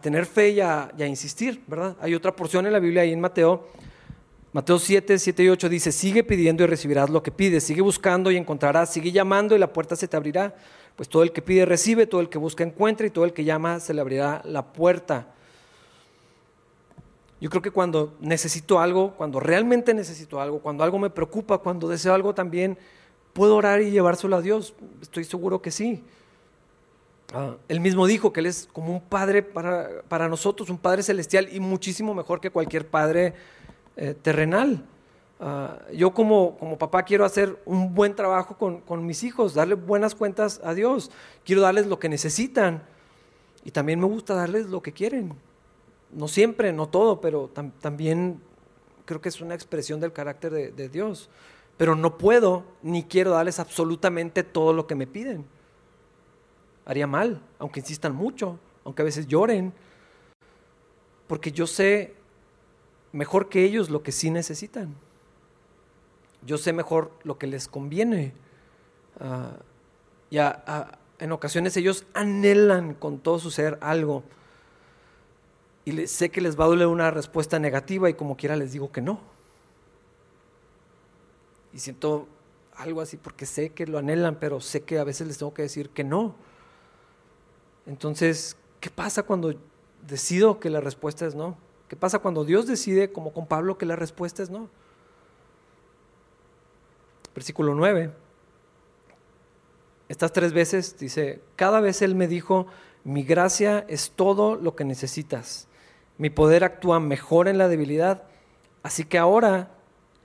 [0.00, 1.96] tener fe y a, y a, insistir, ¿verdad?
[2.00, 3.68] Hay otra porción en la Biblia ahí en Mateo
[4.54, 8.30] Mateo 7, 7 y 8 dice, sigue pidiendo y recibirás lo que pides, sigue buscando
[8.30, 10.54] y encontrarás, sigue llamando y la puerta se te abrirá.
[10.94, 13.44] Pues todo el que pide recibe, todo el que busca encuentra y todo el que
[13.44, 15.28] llama se le abrirá la puerta.
[17.42, 21.88] Yo creo que cuando necesito algo, cuando realmente necesito algo, cuando algo me preocupa, cuando
[21.88, 22.78] deseo algo también,
[23.32, 24.74] puedo orar y llevárselo a Dios.
[25.00, 26.04] Estoy seguro que sí.
[27.34, 31.02] Ah, él mismo dijo que Él es como un padre para, para nosotros, un padre
[31.02, 33.34] celestial y muchísimo mejor que cualquier padre
[33.96, 34.84] eh, terrenal.
[35.40, 39.74] Ah, yo como, como, papá quiero hacer un buen trabajo con, con, mis hijos, darle
[39.74, 41.10] buenas cuentas a Dios.
[41.44, 42.84] Quiero darles lo que necesitan
[43.64, 45.34] y también me gusta darles lo que quieren.
[46.12, 48.40] No siempre, no todo, pero también
[49.04, 51.28] creo que es una expresión del carácter de, Dios.
[51.76, 55.44] Pero no puedo ni quiero darles absolutamente todo lo que me piden.
[56.84, 59.72] Haría mal, aunque insistan mucho, aunque a veces lloren,
[61.26, 62.14] porque yo sé
[63.12, 64.94] mejor que ellos lo que sí necesitan.
[66.44, 68.32] Yo sé mejor lo que les conviene.
[69.20, 69.56] Uh,
[70.30, 70.38] y
[71.18, 74.24] en ocasiones ellos anhelan con todo su ser algo.
[75.84, 78.92] Y sé que les va a doler una respuesta negativa y como quiera les digo
[78.92, 79.20] que no.
[81.72, 82.28] Y siento
[82.76, 85.62] algo así porque sé que lo anhelan, pero sé que a veces les tengo que
[85.62, 86.34] decir que no.
[87.86, 89.54] Entonces, ¿qué pasa cuando
[90.06, 91.56] decido que la respuesta es no?
[91.88, 94.68] ¿Qué pasa cuando Dios decide, como con Pablo, que la respuesta es no?
[97.34, 98.12] Versículo 9.
[100.08, 102.66] Estas tres veces dice, cada vez Él me dijo,
[103.04, 105.68] mi gracia es todo lo que necesitas.
[106.18, 108.24] Mi poder actúa mejor en la debilidad.
[108.82, 109.70] Así que ahora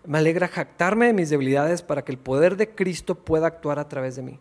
[0.06, 3.88] me alegra jactarme de mis debilidades para que el poder de Cristo pueda actuar a
[3.90, 4.40] través de mí.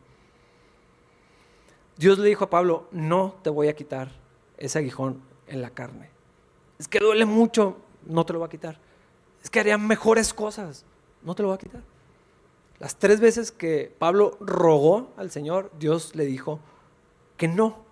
[1.97, 4.11] Dios le dijo a Pablo, no te voy a quitar
[4.59, 6.11] ese aguijón en la carne.
[6.79, 8.79] Es que duele mucho, no te lo voy a quitar.
[9.43, 10.85] Es que haría mejores cosas,
[11.23, 11.83] no te lo voy a quitar.
[12.79, 16.61] Las tres veces que Pablo rogó al Señor, Dios le dijo
[17.37, 17.86] que no.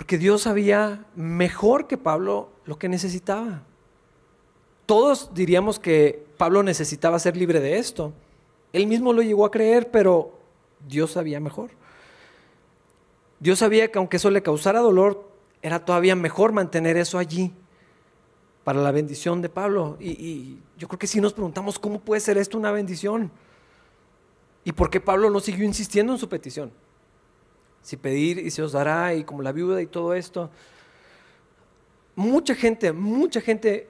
[0.00, 3.64] Porque Dios sabía mejor que Pablo lo que necesitaba.
[4.86, 8.14] Todos diríamos que Pablo necesitaba ser libre de esto.
[8.72, 10.38] Él mismo lo llegó a creer, pero
[10.88, 11.72] Dios sabía mejor.
[13.40, 15.28] Dios sabía que aunque eso le causara dolor,
[15.60, 17.52] era todavía mejor mantener eso allí
[18.64, 19.98] para la bendición de Pablo.
[20.00, 23.30] Y, yo creo que si nos preguntamos cómo puede ser esto una bendición.
[24.64, 26.72] ¿Y por qué Pablo no siguió insistiendo en su petición?
[27.82, 30.50] Si pedir y se os dará y como la viuda y todo esto.
[32.16, 33.88] Mucha gente, mucha gente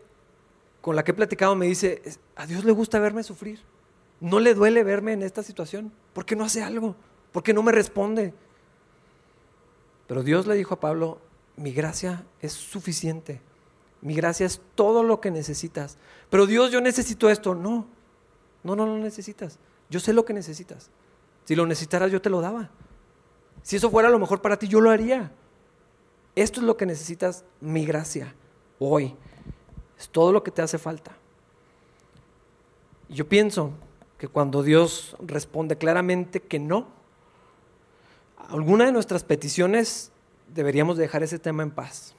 [0.80, 2.02] con la que he platicado me dice,
[2.36, 3.60] a Dios le gusta verme sufrir.
[4.20, 5.92] No le duele verme en esta situación.
[6.12, 6.94] ¿Por qué no hace algo?
[7.32, 8.34] ¿Por qué no me responde?
[10.06, 11.18] Pero Dios le dijo a Pablo,
[11.56, 13.40] mi gracia es suficiente.
[14.02, 15.98] Mi gracia es todo lo que necesitas.
[16.30, 17.54] Pero Dios, yo necesito esto.
[17.54, 17.86] No,
[18.62, 19.58] no, no lo necesitas.
[19.88, 20.90] Yo sé lo que necesitas.
[21.44, 22.70] Si lo necesitaras, yo te lo daba.
[23.62, 25.30] Si eso fuera lo mejor para ti, yo lo haría.
[26.34, 28.34] Esto es lo que necesitas, mi gracia,
[28.78, 29.14] hoy.
[29.98, 31.12] Es todo lo que te hace falta.
[33.08, 33.72] Yo pienso
[34.18, 36.88] que cuando Dios responde claramente que no,
[38.36, 40.12] alguna de nuestras peticiones
[40.48, 42.14] deberíamos dejar ese tema en paz.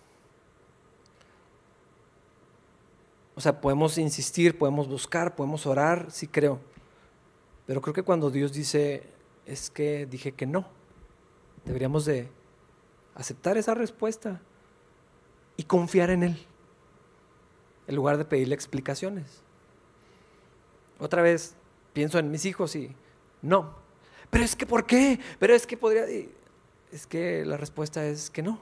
[3.35, 6.59] O sea, podemos insistir, podemos buscar, podemos orar, sí creo.
[7.65, 9.03] Pero creo que cuando Dios dice,
[9.45, 10.65] es que dije que no,
[11.65, 12.29] deberíamos de
[13.15, 14.41] aceptar esa respuesta
[15.57, 16.45] y confiar en Él,
[17.87, 19.41] en lugar de pedirle explicaciones.
[20.99, 21.55] Otra vez
[21.93, 22.95] pienso en mis hijos y
[23.41, 23.75] no,
[24.29, 25.19] pero es que ¿por qué?
[25.39, 26.05] Pero es que podría...
[26.91, 28.59] Es que la respuesta es que no.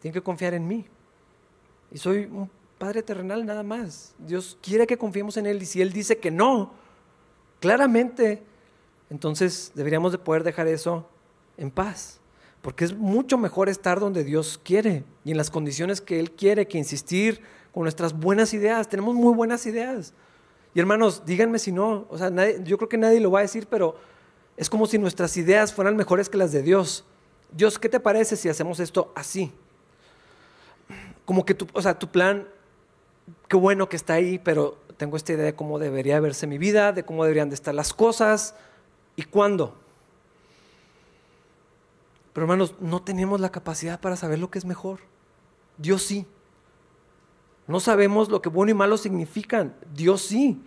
[0.00, 0.86] Tienen que confiar en mí.
[1.90, 4.14] Y soy un Padre terrenal nada más.
[4.18, 6.72] Dios quiere que confiemos en Él y si Él dice que no,
[7.58, 8.42] claramente,
[9.08, 11.08] entonces deberíamos de poder dejar eso
[11.56, 12.20] en paz.
[12.62, 16.66] Porque es mucho mejor estar donde Dios quiere y en las condiciones que Él quiere
[16.66, 17.40] que insistir
[17.72, 18.88] con nuestras buenas ideas.
[18.88, 20.14] Tenemos muy buenas ideas.
[20.74, 23.66] Y hermanos, díganme si no, o sea, yo creo que nadie lo va a decir,
[23.70, 23.96] pero
[24.56, 27.04] es como si nuestras ideas fueran mejores que las de Dios.
[27.52, 29.52] Dios, ¿qué te parece si hacemos esto así?
[31.24, 32.46] Como que tu, o sea, tu plan,
[33.48, 36.92] qué bueno que está ahí, pero tengo esta idea de cómo debería verse mi vida,
[36.92, 38.54] de cómo deberían de estar las cosas
[39.14, 39.78] y cuándo.
[42.36, 45.00] Pero hermanos, no tenemos la capacidad para saber lo que es mejor.
[45.78, 46.26] Dios sí.
[47.66, 49.74] No sabemos lo que bueno y malo significan.
[49.94, 50.62] Dios sí.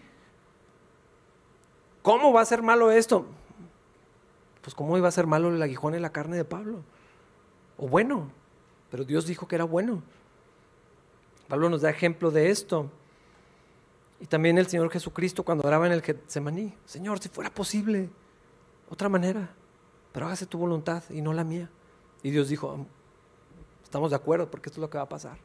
[2.02, 3.28] ¿Cómo va a ser malo esto?
[4.64, 6.80] Pues cómo iba a ser malo el aguijón en la carne de Pablo.
[7.78, 8.32] O bueno,
[8.90, 10.02] pero Dios dijo que era bueno.
[11.48, 12.90] Pablo nos da ejemplo de esto.
[14.20, 18.10] Y también el Señor Jesucristo cuando oraba en el Getsemaní, Señor, si fuera posible,
[18.90, 19.52] otra manera,
[20.12, 21.70] pero hágase tu voluntad y no la mía.
[22.24, 22.86] Y Dios dijo,
[23.84, 25.38] estamos de acuerdo porque esto es lo que va a pasar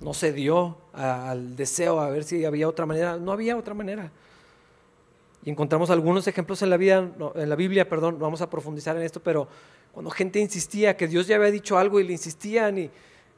[0.00, 3.16] no se dio al deseo a ver si había otra manera.
[3.16, 4.10] No había otra manera.
[5.44, 9.02] Y encontramos algunos ejemplos en la, vida, en la Biblia, perdón, vamos a profundizar en
[9.02, 9.48] esto, pero
[9.92, 12.90] cuando gente insistía que Dios ya había dicho algo y le insistían y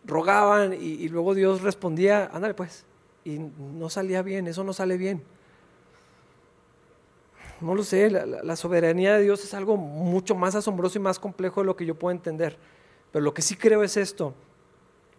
[0.04, 2.84] rogaban y, luego Dios respondía, ándale pues,
[3.24, 5.22] y no salía bien, eso no sale bien.
[7.60, 11.60] No lo sé, la soberanía de Dios es algo mucho más asombroso y más complejo
[11.60, 12.56] de lo que yo puedo entender.
[13.12, 14.34] Pero lo que sí creo es esto,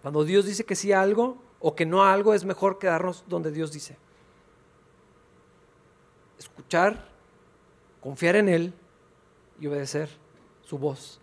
[0.01, 3.23] cuando Dios dice que sí a algo o que no a algo, es mejor quedarnos
[3.27, 3.97] donde Dios dice.
[6.39, 7.07] Escuchar,
[7.99, 8.73] confiar en Él
[9.59, 10.09] y obedecer
[10.63, 11.19] su voz.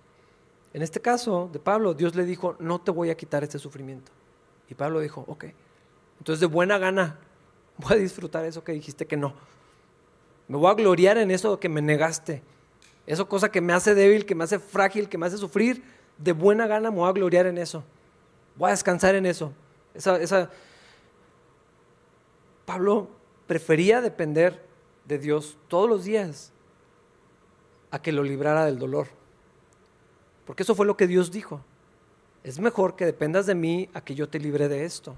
[0.72, 4.12] En este caso de Pablo, Dios le dijo, no te voy a quitar este sufrimiento.
[4.68, 5.46] Y Pablo dijo, ok.
[6.18, 7.18] Entonces de buena gana
[7.78, 9.34] voy a disfrutar eso que dijiste que no.
[10.48, 12.42] Me voy a gloriar en eso que me negaste.
[13.06, 15.82] Eso cosa que me hace débil, que me hace frágil, que me hace sufrir.
[16.16, 17.84] De buena gana me voy a gloriar en eso.
[18.56, 19.52] Voy a descansar en eso.
[19.94, 20.50] Esa,
[22.64, 23.08] Pablo
[23.46, 24.62] prefería depender
[25.06, 26.52] de Dios todos los días
[27.90, 29.06] a que lo librara del dolor.
[30.44, 31.60] porque eso fue lo que Dios dijo.
[32.42, 35.14] Es mejor que dependas de mí a que yo te libre de esto.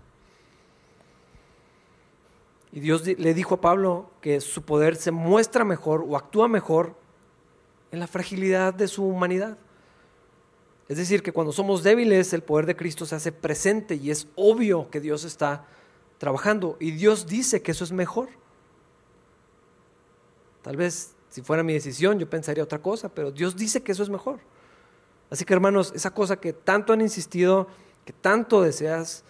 [2.73, 6.95] Y Dios le dijo a Pablo que su poder se muestra mejor o actúa mejor
[7.91, 9.59] en la fragilidad de su humanidad.
[10.89, 14.29] Es decir, que cuando somos débiles, el poder de Cristo se hace presente y es
[14.37, 15.65] obvio que Dios está
[16.19, 16.77] trabajando.
[16.81, 18.29] Y Dios dice que eso es mejor.
[20.63, 24.03] Tal vez si fuera mi decisión yo pensaría otra cosa, pero Dios dice que eso
[24.03, 24.41] es mejor.
[25.31, 27.69] Así que hermanos, esa cosa que tanto han insistido,
[28.05, 29.25] que tanto deseas,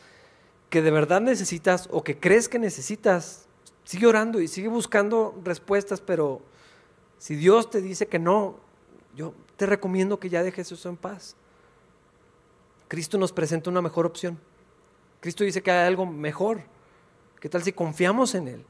[0.70, 3.46] que de verdad necesitas o que crees que necesitas,
[3.84, 6.40] sigue orando y sigue buscando respuestas, pero
[7.18, 8.56] si Dios te dice que no,
[9.14, 11.36] yo te recomiendo que ya dejes eso en paz.
[12.88, 14.38] Cristo nos presenta una mejor opción.
[15.20, 16.62] Cristo dice que hay algo mejor.
[17.40, 18.64] ¿Qué tal si confiamos en Él?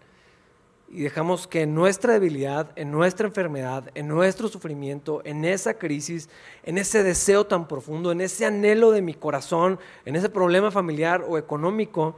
[0.91, 6.29] Y dejamos que en nuestra debilidad, en nuestra enfermedad, en nuestro sufrimiento, en esa crisis,
[6.65, 11.25] en ese deseo tan profundo, en ese anhelo de mi corazón, en ese problema familiar
[11.29, 12.17] o económico,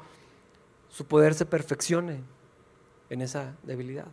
[0.89, 2.23] su poder se perfeccione
[3.11, 4.07] en esa debilidad.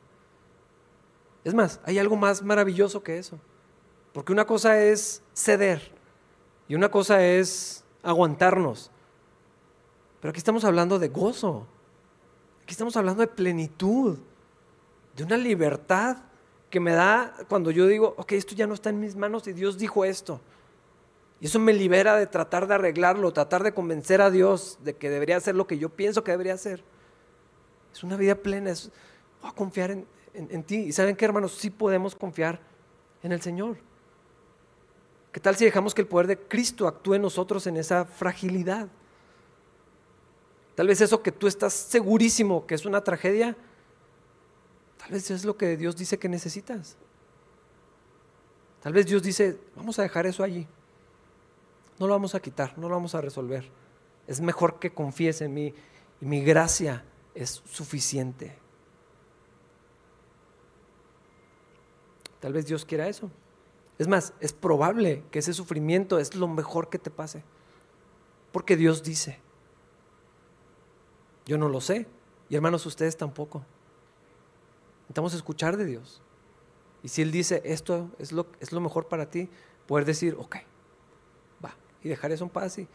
[1.45, 3.39] Es más, hay algo más maravilloso que eso.
[4.11, 5.93] Porque una cosa es ceder
[6.67, 8.91] y una cosa es aguantarnos.
[10.19, 11.65] Pero aquí estamos hablando de gozo.
[12.63, 14.19] Aquí estamos hablando de plenitud
[15.19, 16.17] de una libertad
[16.69, 19.53] que me da cuando yo digo, ok, esto ya no está en mis manos y
[19.53, 20.39] Dios dijo esto.
[21.41, 25.09] Y eso me libera de tratar de arreglarlo, tratar de convencer a Dios de que
[25.09, 26.83] debería hacer lo que yo pienso que debería hacer.
[27.93, 28.91] Es una vida plena, es
[29.55, 30.77] confiar en, en ti.
[30.77, 32.61] Y saben qué, hermanos, sí podemos confiar
[33.21, 33.75] en el Señor.
[35.33, 38.87] ¿Qué tal si dejamos que el poder de Cristo actúe en nosotros en esa fragilidad?
[40.75, 43.57] Tal vez eso que tú estás segurísimo que es una tragedia,
[45.09, 46.95] Tal vez es lo que Dios dice que necesitas.
[48.79, 50.67] Tal vez Dios dice, vamos a dejar eso allí.
[51.97, 53.67] No lo vamos a quitar, no lo vamos a resolver.
[54.27, 55.73] Es mejor que confíes en mí
[56.21, 57.03] y mi gracia
[57.33, 58.55] es suficiente.
[62.39, 63.31] Tal vez Dios quiera eso.
[63.97, 67.43] Es más, es probable que ese sufrimiento es lo mejor que te pase.
[68.51, 69.39] Porque Dios dice.
[71.47, 72.05] Yo no lo sé.
[72.47, 73.65] Y hermanos, ustedes tampoco.
[75.09, 76.21] Necesitamos escuchar de Dios.
[77.01, 79.49] Y si Él dice, esto es lo, es lo mejor para ti,
[79.87, 80.57] poder decir, ok,
[81.65, 82.87] va, y dejar eso en paz y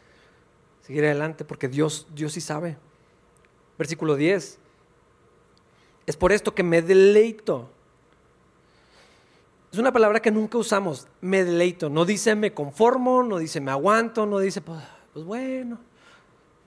[0.83, 2.77] seguir adelante, porque Dios, Dios sí sabe.
[3.77, 4.61] Versículo 10.
[6.07, 7.69] Es por esto que me deleito.
[9.73, 11.91] Es una palabra que nunca usamos, me deleito.
[11.91, 14.81] No dice me conformo, no dice me aguanto, no dice pues,
[15.13, 15.81] pues bueno.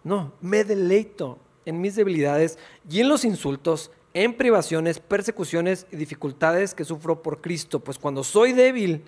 [0.04, 3.92] No, me deleito en mis debilidades y en los insultos,
[4.24, 9.04] en privaciones, persecuciones y dificultades que sufro por Cristo, pues cuando soy débil,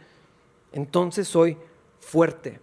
[0.72, 1.58] entonces soy
[2.00, 2.60] fuerte.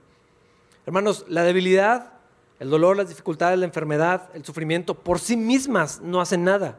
[0.87, 2.13] Hermanos, la debilidad,
[2.61, 6.79] el dolor, las dificultades, la enfermedad, el sufrimiento, por sí mismas no hacen nada.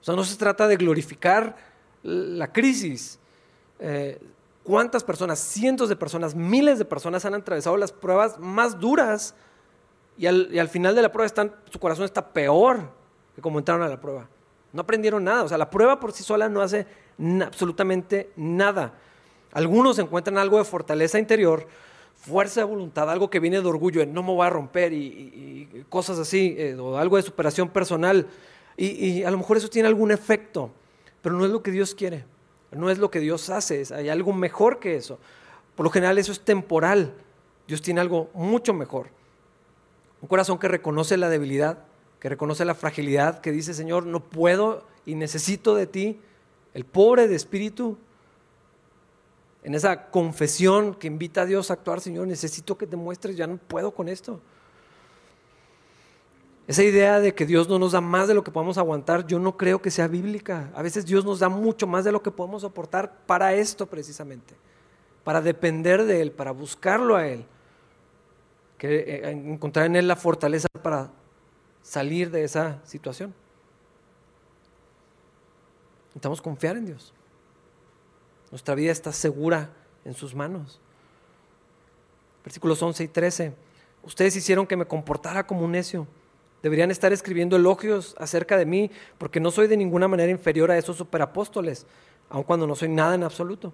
[0.00, 1.56] O sea, no se trata de glorificar
[2.02, 3.18] la crisis.
[3.80, 4.18] Eh,
[4.64, 9.34] ¿Cuántas personas, cientos de personas, miles de personas han atravesado las pruebas más duras
[10.16, 11.30] y al, final de la prueba
[11.70, 12.90] su corazón está peor
[13.34, 14.30] que como entraron a la prueba?
[14.72, 15.44] No aprendieron nada.
[15.44, 16.86] O sea, la prueba por sí sola no hace
[17.44, 18.94] absolutamente nada.
[19.52, 21.66] Algunos encuentran algo de fortaleza interior,
[22.14, 26.18] fuerza de voluntad, algo que viene de orgullo, no me voy a romper y, cosas
[26.18, 28.26] así, eh, o algo de superación personal.
[28.76, 30.70] Y, a lo mejor eso tiene algún efecto,
[31.22, 32.24] pero no es lo que Dios quiere,
[32.70, 35.18] no es lo que Dios hace, hay algo mejor que eso.
[35.74, 37.12] Por lo general eso es temporal,
[37.66, 39.08] Dios tiene algo mucho mejor.
[40.20, 41.78] Un corazón que reconoce la debilidad,
[42.20, 46.20] que reconoce la fragilidad, que dice, Señor, no puedo y necesito de ti,
[46.74, 47.96] el pobre de espíritu,
[49.62, 53.46] en esa confesión que invita a Dios a actuar, Señor, necesito que te muestres, ya
[53.46, 54.40] no puedo con esto.
[56.66, 59.38] Esa idea de que Dios no nos da más de lo que podemos aguantar, yo
[59.38, 60.70] no creo que sea bíblica.
[60.74, 64.54] A veces Dios nos da mucho más de lo que podemos soportar para esto precisamente,
[65.24, 67.46] para depender de Él, para buscarlo a Él,
[68.76, 71.10] que eh, encontrar en Él la fortaleza para
[71.88, 73.34] salir de esa situación.
[76.08, 77.14] Necesitamos confiar en Dios.
[78.50, 79.70] Nuestra vida está segura
[80.04, 80.80] en sus manos.
[82.44, 83.54] Versículos 11 y 13.
[84.02, 86.06] Ustedes hicieron que me comportara como un necio.
[86.62, 90.76] Deberían estar escribiendo elogios acerca de mí, porque no soy de ninguna manera inferior a
[90.76, 91.86] esos superapóstoles,
[92.28, 93.72] aun cuando no soy nada en absoluto.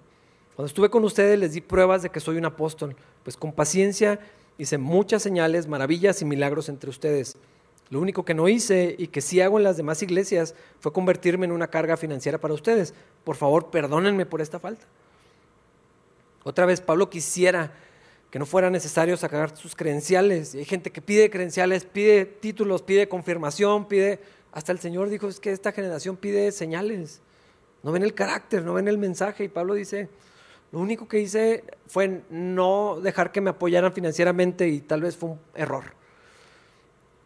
[0.55, 4.19] Cuando estuve con ustedes les di pruebas de que soy un apóstol, pues con paciencia
[4.57, 7.37] hice muchas señales, maravillas y milagros entre ustedes.
[7.89, 11.45] Lo único que no hice y que sí hago en las demás iglesias fue convertirme
[11.45, 12.93] en una carga financiera para ustedes.
[13.23, 14.85] Por favor, perdónenme por esta falta.
[16.43, 17.71] Otra vez, Pablo quisiera
[18.31, 20.55] que no fuera necesario sacar sus credenciales.
[20.55, 24.19] Hay gente que pide credenciales, pide títulos, pide confirmación, pide...
[24.51, 27.21] Hasta el Señor dijo, es que esta generación pide señales.
[27.83, 29.43] No ven el carácter, no ven el mensaje.
[29.43, 30.07] Y Pablo dice,
[30.71, 35.31] lo único que hice fue no dejar que me apoyaran financieramente y tal vez fue
[35.31, 35.83] un error.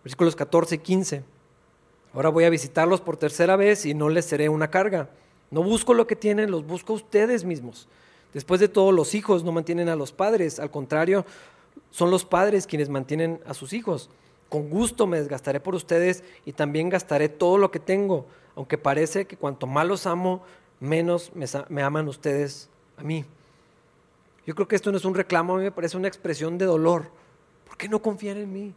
[0.03, 1.23] Versículos 14 y 15.
[2.13, 5.09] Ahora voy a visitarlos por tercera vez y no les seré una carga.
[5.51, 7.87] No busco lo que tienen, los busco ustedes mismos.
[8.33, 11.25] Después de todo, los hijos no mantienen a los padres, al contrario,
[11.91, 14.09] son los padres quienes mantienen a sus hijos.
[14.49, 18.25] Con gusto me desgastaré por ustedes y también gastaré todo lo que tengo,
[18.55, 20.43] aunque parece que cuanto más los amo,
[20.79, 21.31] menos
[21.69, 23.25] me, aman ustedes a mí.
[24.45, 26.65] Yo creo que esto no es un reclamo, a mí me parece una expresión de
[26.65, 27.11] dolor.
[27.67, 28.73] ¿Por qué no confían en mí?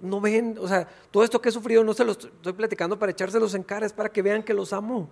[0.00, 3.12] No ven, o sea, todo esto que he sufrido no se lo estoy platicando para
[3.12, 5.08] echárselos en cara, es para que vean que los amo,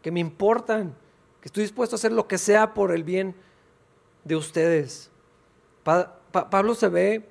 [0.00, 0.94] que me importan,
[1.40, 3.34] que estoy dispuesto a hacer lo que sea por el bien
[4.24, 5.10] de ustedes.
[5.82, 7.28] Pablo se ve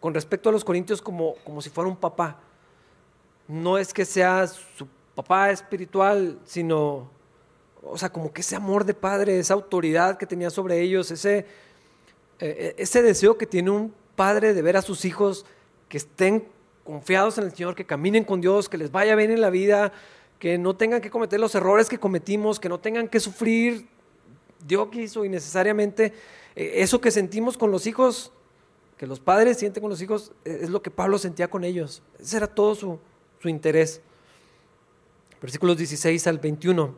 [0.00, 2.38] con respecto a los corintios como, como si fuera un papá.
[3.48, 7.10] No es que sea su papá espiritual, sino,
[7.82, 11.46] o sea, como que ese amor de padre, esa autoridad que tenía sobre ellos, ese,
[12.38, 15.46] eh, ese deseo que tiene un padre de ver a sus hijos
[15.88, 16.44] que estén
[16.84, 19.92] confiados en el Señor, que caminen con Dios, que les vaya bien en la vida,
[20.38, 23.86] que no tengan que cometer los errores que cometimos, que no tengan que sufrir
[24.66, 26.12] Dios quiso innecesariamente.
[26.54, 28.32] Eh, eso que sentimos con los hijos,
[28.96, 32.02] que los padres sienten con los hijos, eh, es lo que Pablo sentía con ellos.
[32.18, 32.98] Ese era todo su,
[33.40, 34.00] su interés.
[35.40, 36.94] Versículos 16 al 21.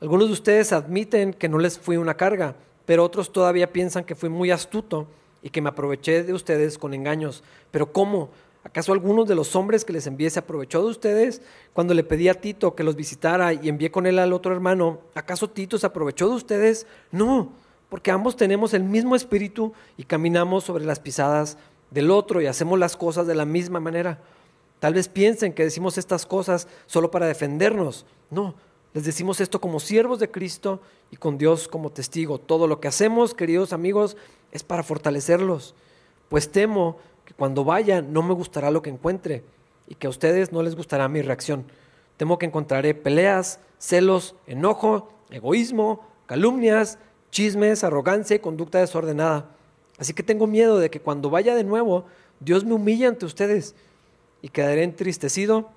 [0.00, 2.54] Algunos de ustedes admiten que no les fui una carga,
[2.86, 5.08] pero otros todavía piensan que fui muy astuto
[5.42, 7.42] y que me aproveché de ustedes con engaños.
[7.70, 8.30] Pero ¿cómo?
[8.64, 11.42] ¿Acaso algunos de los hombres que les envié se aprovechó de ustedes?
[11.72, 15.00] Cuando le pedí a Tito que los visitara y envié con él al otro hermano,
[15.14, 16.86] ¿acaso Tito se aprovechó de ustedes?
[17.10, 17.52] No,
[17.88, 21.56] porque ambos tenemos el mismo espíritu y caminamos sobre las pisadas
[21.90, 24.20] del otro y hacemos las cosas de la misma manera.
[24.80, 28.06] Tal vez piensen que decimos estas cosas solo para defendernos.
[28.30, 28.54] No,
[28.92, 30.80] les decimos esto como siervos de Cristo
[31.10, 32.38] y con Dios como testigo.
[32.38, 34.16] Todo lo que hacemos, queridos amigos,
[34.52, 35.74] es para fortalecerlos,
[36.28, 39.44] pues temo que cuando vaya no me gustará lo que encuentre
[39.86, 41.64] y que a ustedes no les gustará mi reacción.
[42.16, 46.98] Temo que encontraré peleas, celos, enojo, egoísmo, calumnias,
[47.30, 49.50] chismes, arrogancia y conducta desordenada.
[49.98, 52.04] Así que tengo miedo de que cuando vaya de nuevo,
[52.40, 53.74] Dios me humille ante ustedes
[54.42, 55.70] y quedaré entristecido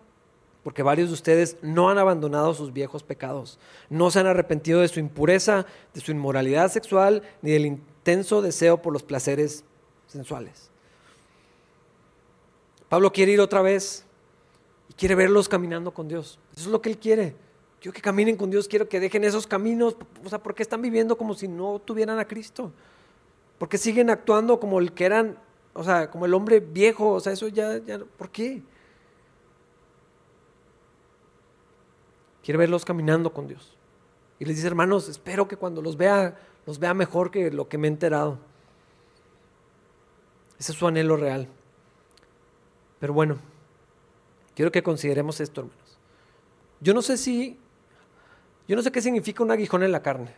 [0.63, 3.57] porque varios de ustedes no han abandonado sus viejos pecados,
[3.89, 8.82] no se han arrepentido de su impureza, de su inmoralidad sexual, ni del intenso deseo
[8.82, 9.64] por los placeres
[10.08, 10.72] sensuales.
[12.89, 14.06] Pablo quiere ir otra vez
[14.89, 16.39] y quiere verlos caminando con Dios.
[16.54, 17.36] Eso es lo que él quiere.
[17.80, 19.95] Quiero que caminen con Dios, quiero que dejen esos caminos.
[20.26, 22.72] O sea, porque están viviendo como si no tuvieran a Cristo.
[23.60, 25.38] Porque siguen actuando como el que eran,
[25.74, 27.12] o sea, como el hombre viejo.
[27.12, 28.64] O sea, eso ya, ya ¿por qué?
[32.43, 33.78] Quiere verlos caminando con Dios.
[34.39, 36.36] Y les dice, hermanos, espero que cuando los vea,
[36.66, 38.38] los vea mejor que lo que me he enterado.
[40.59, 41.47] Ese es su anhelo real.
[42.99, 43.38] Pero bueno,
[44.55, 45.97] quiero que consideremos esto, hermanos.
[46.80, 47.59] Yo no sé si,
[48.68, 50.34] yo no sé qué significa un aguijón en la carne.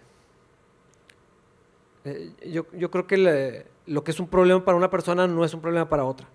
[2.06, 5.62] Eh, yo, creo que lo que es un problema para una persona no es un
[5.62, 6.28] problema para otra.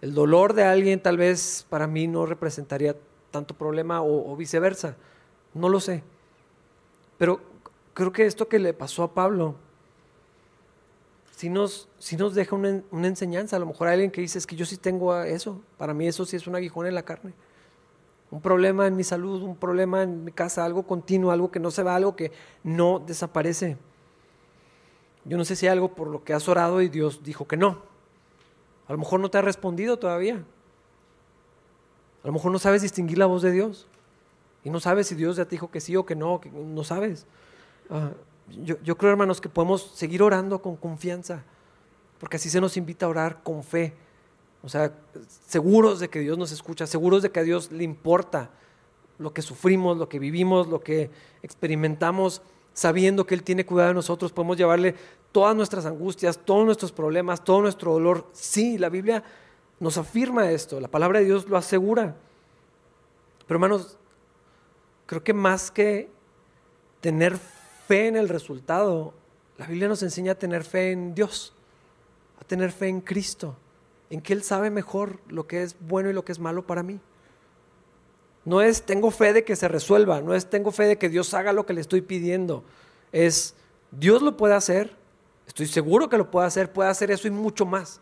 [0.00, 2.96] El dolor de alguien tal vez para mí no representaría
[3.30, 4.96] tanto problema o, viceversa.
[5.54, 6.02] No lo sé.
[7.18, 7.40] Pero
[7.98, 9.56] creo que esto que le pasó a Pablo
[11.32, 13.56] si nos, si nos deja una, enseñanza.
[13.56, 15.60] A lo mejor hay alguien que dice, es que yo sí tengo eso.
[15.76, 17.32] Para mí eso sí es un aguijón en la carne.
[18.30, 21.72] Un problema en mi salud, un problema en mi casa, algo continuo, algo que no
[21.72, 22.30] se va, algo que
[22.62, 23.76] no desaparece.
[25.24, 27.56] Yo no sé si hay algo por lo que has orado y Dios dijo que
[27.56, 27.82] no.
[28.86, 30.44] A lo mejor no te ha respondido todavía.
[32.22, 33.88] A lo mejor no sabes distinguir la voz de Dios.
[34.62, 37.26] Y no sabes si Dios ya te dijo que sí o que no, no sabes.
[37.90, 38.10] Ah,
[38.50, 41.44] yo, creo, hermanos, que podemos seguir orando con confianza,
[42.18, 43.94] porque así se nos invita a orar con fe.
[44.62, 44.92] O sea,
[45.46, 48.50] seguros de que Dios nos escucha, seguros de que a Dios le importa
[49.18, 51.10] lo que sufrimos, lo que vivimos, lo que
[51.42, 54.94] experimentamos, sabiendo que Él tiene cuidado de nosotros, podemos llevarle
[55.32, 58.26] todas nuestras angustias, todos nuestros problemas, todo nuestro dolor.
[58.32, 59.22] Sí, la Biblia
[59.78, 62.16] nos afirma esto, la palabra de Dios lo asegura.
[63.46, 63.98] Pero hermanos,
[65.06, 66.10] creo que más que
[67.00, 67.57] tener fe
[67.90, 69.14] en el resultado,
[69.56, 71.54] la Biblia nos enseña a tener fe en Dios,
[72.40, 73.56] a tener fe en Cristo,
[74.10, 76.82] en que Él sabe mejor lo que es bueno y lo que es malo para
[76.82, 77.00] mí.
[78.44, 81.34] No es tengo fe de que se resuelva, no es tengo fe de que Dios
[81.34, 82.64] haga lo que le estoy pidiendo,
[83.12, 83.54] es
[83.90, 84.98] Dios lo puede hacer,
[85.48, 88.00] Estoy seguro que lo puede hacer, puede hacer eso y mucho más.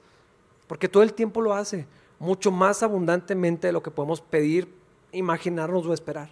[0.67, 1.87] Porque todo el tiempo lo hace,
[2.19, 4.75] mucho más abundantemente de lo que podemos pedir,
[5.13, 6.29] imaginarnos o esperar.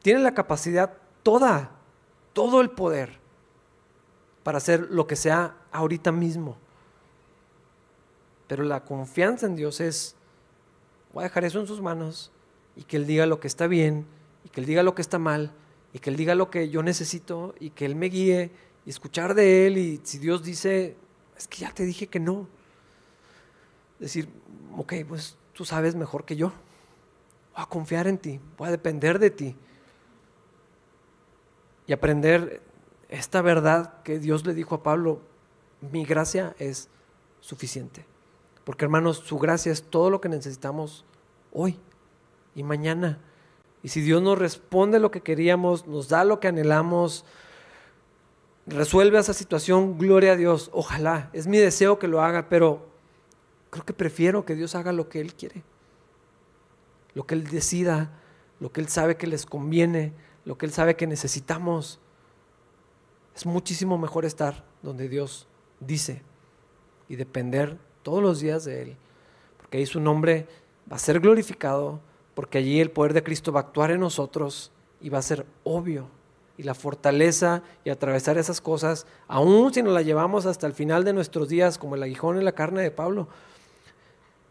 [0.00, 0.94] Tiene la capacidad
[1.24, 1.72] toda,
[2.32, 3.18] todo el poder
[4.42, 6.56] para hacer lo que sea ahorita mismo.
[8.46, 10.14] Pero la confianza en Dios es,
[11.12, 12.30] voy a dejar eso en sus manos
[12.76, 14.06] y que Él diga lo que está bien
[14.44, 15.52] y que Él diga lo que está mal
[15.92, 18.50] y que Él diga lo que yo necesito y que Él me guíe
[18.84, 20.96] y escuchar de Él y si Dios dice,
[21.36, 22.48] es que ya te dije que no,
[23.98, 24.28] decir,
[24.76, 26.48] ok, pues tú sabes mejor que yo,
[27.54, 29.56] voy a confiar en ti, voy a depender de ti
[31.86, 32.62] y aprender
[33.08, 35.20] esta verdad que Dios le dijo a Pablo,
[35.80, 36.88] mi gracia es
[37.40, 38.06] suficiente.
[38.64, 41.04] Porque hermanos, su gracia es todo lo que necesitamos
[41.52, 41.78] hoy
[42.54, 43.18] y mañana.
[43.82, 47.24] Y si Dios nos responde lo que queríamos, nos da lo que anhelamos,
[48.66, 50.70] resuelve esa situación, gloria a Dios.
[50.72, 52.86] Ojalá, es mi deseo que lo haga, pero
[53.70, 55.64] creo que prefiero que Dios haga lo que Él quiere,
[57.14, 58.12] lo que Él decida,
[58.60, 60.12] lo que Él sabe que les conviene,
[60.44, 62.00] lo que Él sabe que necesitamos.
[63.34, 65.46] Es muchísimo mejor estar donde Dios
[65.80, 66.22] dice
[67.08, 68.96] y depender todos los días de Él,
[69.58, 70.46] porque ahí su nombre
[70.90, 72.00] va a ser glorificado,
[72.34, 75.46] porque allí el poder de Cristo va a actuar en nosotros y va a ser
[75.64, 76.08] obvio.
[76.58, 81.02] Y la fortaleza y atravesar esas cosas, aun si nos la llevamos hasta el final
[81.02, 83.28] de nuestros días, como el aguijón en la carne de Pablo,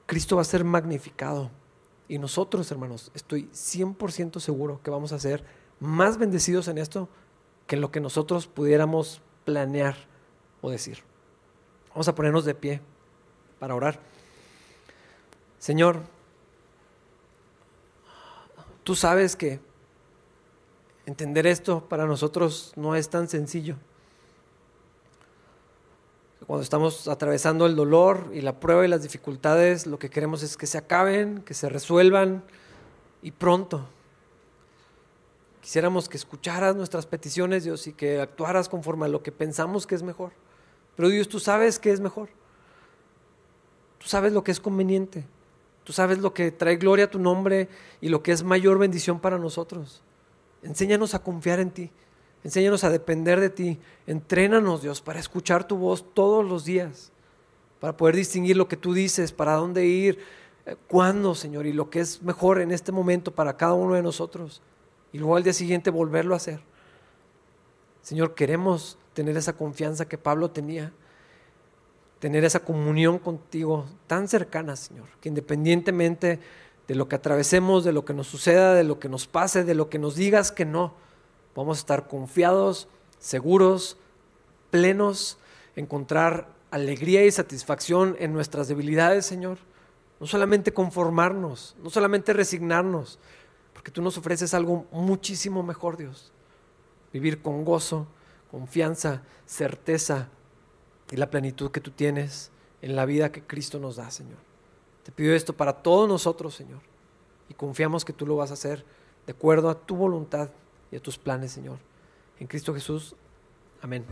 [0.07, 1.51] Cristo va a ser magnificado.
[2.07, 5.45] Y nosotros, hermanos, estoy 100% seguro que vamos a ser
[5.81, 7.09] más bendecidos en esto
[7.67, 9.95] que en lo que nosotros pudiéramos planear
[10.61, 10.99] o decir.
[11.89, 12.81] Vamos a ponernos de pie
[13.59, 13.99] para orar.
[15.59, 15.99] Señor,
[18.83, 19.59] tú sabes que
[21.05, 23.75] entender esto para nosotros no es tan sencillo.
[26.45, 30.57] Cuando estamos atravesando el dolor y la prueba y las dificultades, lo que queremos es
[30.57, 32.43] que se acaben, que se resuelvan
[33.21, 33.87] y pronto.
[35.61, 39.95] Quisiéramos que escucharas nuestras peticiones, Dios, y que actuaras conforme a lo que pensamos que
[39.95, 40.31] es mejor.
[40.95, 42.29] Pero Dios, tú sabes que es mejor.
[43.99, 45.25] Tú sabes lo que es conveniente.
[45.83, 47.69] Tú sabes lo que trae gloria a tu nombre
[48.01, 50.01] y lo que es mayor bendición para nosotros.
[50.63, 51.91] Enséñanos a confiar en ti.
[52.43, 53.79] Enséñanos a depender de ti.
[54.07, 57.11] Entrénanos, Dios, para escuchar tu voz todos los días.
[57.79, 60.19] Para poder distinguir lo que tú dices, para dónde ir,
[60.65, 64.03] eh, cuándo, Señor, y lo que es mejor en este momento para cada uno de
[64.03, 64.61] nosotros.
[65.13, 66.61] Y luego al día siguiente volverlo a hacer.
[68.01, 70.91] Señor, queremos tener esa confianza que Pablo tenía
[72.21, 76.39] tener esa comunión contigo tan cercana, Señor, que independientemente
[76.87, 79.73] de lo que atravesemos, de lo que nos suceda, de lo que nos pase, de
[79.73, 80.93] lo que nos digas que no,
[81.55, 82.87] vamos a estar confiados,
[83.17, 83.97] seguros,
[84.69, 85.39] plenos,
[85.75, 89.57] encontrar alegría y satisfacción en nuestras debilidades, Señor.
[90.19, 93.17] No solamente conformarnos, no solamente resignarnos,
[93.81, 96.31] porque tú nos ofreces algo muchísimo mejor, Dios.
[97.11, 98.05] Vivir con gozo,
[98.51, 100.27] confianza, certeza,
[101.09, 102.51] y la plenitud que tú tienes
[102.83, 104.37] en la vida que Cristo nos da, Señor.
[105.01, 106.81] Te pido esto para todos nosotros, Señor,
[107.49, 108.85] y confiamos que tú lo vas a hacer
[109.25, 110.51] de acuerdo a tu voluntad
[110.91, 111.79] y a tus planes, Señor.
[112.39, 113.15] En Cristo Jesús,
[113.81, 114.05] amén.